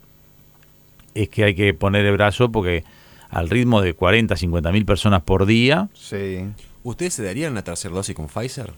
es 1.15 1.29
que 1.29 1.45
hay 1.45 1.55
que 1.55 1.73
poner 1.73 2.05
el 2.05 2.15
brazo 2.15 2.51
porque 2.51 2.83
al 3.31 3.51
ritmo 3.51 3.81
de 3.83 3.95
40, 3.95 4.37
50 4.37 4.73
mil 4.73 4.85
personas 4.85 5.23
por 5.23 5.47
día, 5.47 5.89
Sí. 5.95 6.39
¿Ustedes 6.85 7.13
se 7.15 7.23
darían 7.25 7.53
una 7.53 7.63
tercera 7.63 7.95
dosis 7.95 8.15
con 8.15 8.29
Pfizer? 8.29 8.73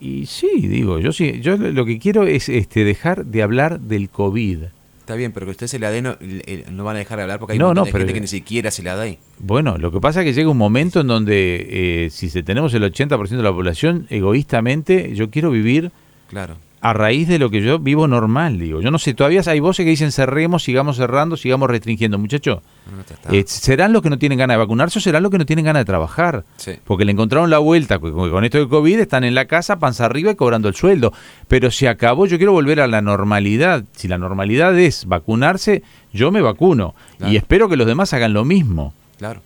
y 0.00 0.26
sí, 0.26 0.48
digo, 0.66 0.98
yo 0.98 1.12
sí, 1.12 1.40
yo 1.40 1.56
lo 1.56 1.84
que 1.84 1.98
quiero 2.00 2.24
es 2.24 2.48
este, 2.48 2.82
dejar 2.84 3.24
de 3.26 3.42
hablar 3.42 3.78
del 3.78 4.08
COVID. 4.08 4.64
Está 4.98 5.14
bien, 5.14 5.30
pero 5.32 5.46
que 5.46 5.50
ustedes 5.52 5.70
se 5.70 5.78
la 5.78 5.90
den, 5.92 6.04
no, 6.04 6.16
eh, 6.20 6.64
no 6.72 6.82
van 6.84 6.96
a 6.96 6.98
dejar 7.00 7.18
de 7.18 7.22
hablar 7.22 7.38
porque 7.38 7.52
hay 7.52 7.58
No, 7.58 7.66
un 7.66 7.68
montón 7.70 7.82
no, 7.82 7.86
de 7.86 7.92
pero- 7.92 8.00
gente 8.02 8.14
que 8.14 8.20
ni 8.20 8.26
siquiera 8.26 8.70
se 8.72 8.82
la 8.82 8.96
da. 8.96 9.06
Bueno, 9.38 9.78
lo 9.78 9.92
que 9.92 10.00
pasa 10.00 10.20
es 10.22 10.26
que 10.26 10.32
llega 10.32 10.48
un 10.50 10.56
momento 10.58 11.00
en 11.02 11.06
donde 11.08 11.66
eh, 12.06 12.10
si 12.10 12.30
se 12.30 12.42
tenemos 12.42 12.74
el 12.74 12.82
80% 12.82 13.28
de 13.28 13.42
la 13.44 13.52
población, 13.52 14.06
egoístamente, 14.10 15.14
yo 15.14 15.30
quiero 15.30 15.50
vivir 15.52 15.92
Claro. 16.28 16.56
A 16.82 16.92
raíz 16.92 17.28
de 17.28 17.38
lo 17.38 17.48
que 17.48 17.62
yo 17.62 17.78
vivo 17.78 18.08
normal, 18.08 18.58
digo. 18.58 18.80
Yo 18.80 18.90
no 18.90 18.98
sé, 18.98 19.14
todavía 19.14 19.40
hay 19.46 19.60
voces 19.60 19.84
que 19.84 19.90
dicen 19.90 20.10
cerremos, 20.10 20.64
sigamos 20.64 20.96
cerrando, 20.96 21.36
sigamos 21.36 21.70
restringiendo. 21.70 22.18
Muchachos, 22.18 22.58
No, 22.90 23.32
eh, 23.32 23.44
¿serán 23.46 23.92
los 23.92 24.02
que 24.02 24.10
no 24.10 24.18
tienen 24.18 24.36
ganas 24.36 24.54
de 24.54 24.58
vacunarse 24.58 24.98
o 24.98 25.02
serán 25.02 25.22
los 25.22 25.30
que 25.30 25.38
no 25.38 25.46
tienen 25.46 25.64
ganas 25.64 25.82
de 25.82 25.84
trabajar? 25.84 26.44
Sí. 26.56 26.72
Porque 26.82 27.04
le 27.04 27.12
encontraron 27.12 27.50
la 27.50 27.58
vuelta, 27.58 28.00
con, 28.00 28.44
esto 28.44 28.58
del 28.58 28.68
COVID 28.68 28.98
están 28.98 29.22
en 29.22 29.36
la 29.36 29.44
casa, 29.44 29.78
panza 29.78 30.06
arriba 30.06 30.32
y 30.32 30.34
cobrando 30.34 30.66
el 30.66 30.74
sueldo. 30.74 31.12
Pero 31.46 31.70
se 31.70 31.86
acabó, 31.88 32.26
yo 32.26 32.36
quiero 32.36 32.50
volver 32.52 32.80
a 32.80 32.88
la 32.88 33.00
normalidad. 33.00 33.84
Si 33.92 34.08
la 34.08 34.18
normalidad 34.18 34.76
es 34.76 35.06
vacunarse, 35.06 35.84
yo 36.12 36.32
me 36.32 36.40
vacuno. 36.40 36.96
Claro. 37.18 37.32
Y 37.32 37.36
espero 37.36 37.68
que 37.68 37.76
los 37.76 37.86
demás 37.86 38.12
hagan 38.12 38.32
lo 38.32 38.44
mismo. 38.44 38.92
Claro. 39.18 39.40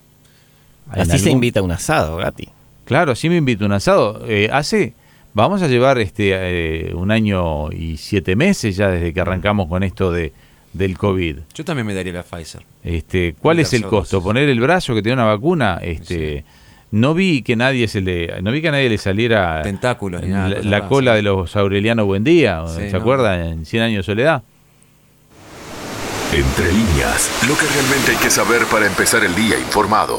Así 0.88 1.18
se 1.18 1.30
invita 1.30 1.60
a 1.60 1.62
un 1.62 1.72
asado, 1.72 2.16
Gati. 2.16 2.48
Claro, 2.86 3.12
así 3.12 3.28
me 3.28 3.36
invito 3.36 3.64
a 3.64 3.66
un 3.66 3.72
asado. 3.72 4.22
Eh, 4.26 4.48
hace, 4.50 4.94
vamos 5.36 5.60
a 5.60 5.68
llevar 5.68 5.98
este 5.98 6.30
eh, 6.32 6.94
un 6.94 7.10
año 7.10 7.70
y 7.70 7.98
siete 7.98 8.34
meses 8.34 8.74
ya 8.74 8.88
desde 8.88 9.12
que 9.12 9.20
arrancamos 9.20 9.68
con 9.68 9.82
esto 9.82 10.10
de 10.10 10.32
del 10.72 10.98
COVID. 10.98 11.38
Yo 11.54 11.64
también 11.64 11.86
me 11.86 11.94
daría 11.94 12.12
la 12.12 12.22
Pfizer. 12.22 12.62
Este, 12.82 13.34
¿cuál 13.40 13.60
es 13.60 13.72
el 13.72 13.82
costo? 13.82 14.16
dosis. 14.16 14.24
Poner 14.26 14.48
el 14.48 14.60
brazo 14.60 14.94
que 14.94 15.00
da 15.00 15.14
una 15.14 15.24
vacuna. 15.24 15.78
Este, 15.80 16.44
no 16.90 17.14
vi 17.14 17.40
que 17.42 17.56
nadie 17.56 17.88
se 17.88 18.02
le, 18.02 18.42
no 18.42 18.52
vi 18.52 18.60
que 18.60 18.68
a 18.68 18.72
nadie 18.72 18.90
le 18.90 18.98
saliera 18.98 19.62
Tentáculos 19.62 20.22
ni 20.22 20.28
nada, 20.28 20.60
la, 20.62 20.86
cola 20.86 21.14
de 21.14 21.22
los 21.22 21.56
Aureliano 21.56 22.04
Buendía. 22.04 22.62
Sí, 22.66 22.74
¿Se 22.76 22.92
no. 22.92 22.98
acuerdan? 22.98 23.40
En 23.40 23.66
100 23.66 23.82
años 23.82 24.06
de 24.06 24.12
soledad. 24.12 24.42
Entre 26.32 26.72
líneas, 26.72 27.30
lo 27.48 27.56
que 27.56 27.64
realmente 27.66 28.10
hay 28.10 28.18
que 28.18 28.30
saber 28.30 28.66
para 28.70 28.86
empezar 28.86 29.24
el 29.24 29.34
día 29.34 29.58
informado. 29.58 30.18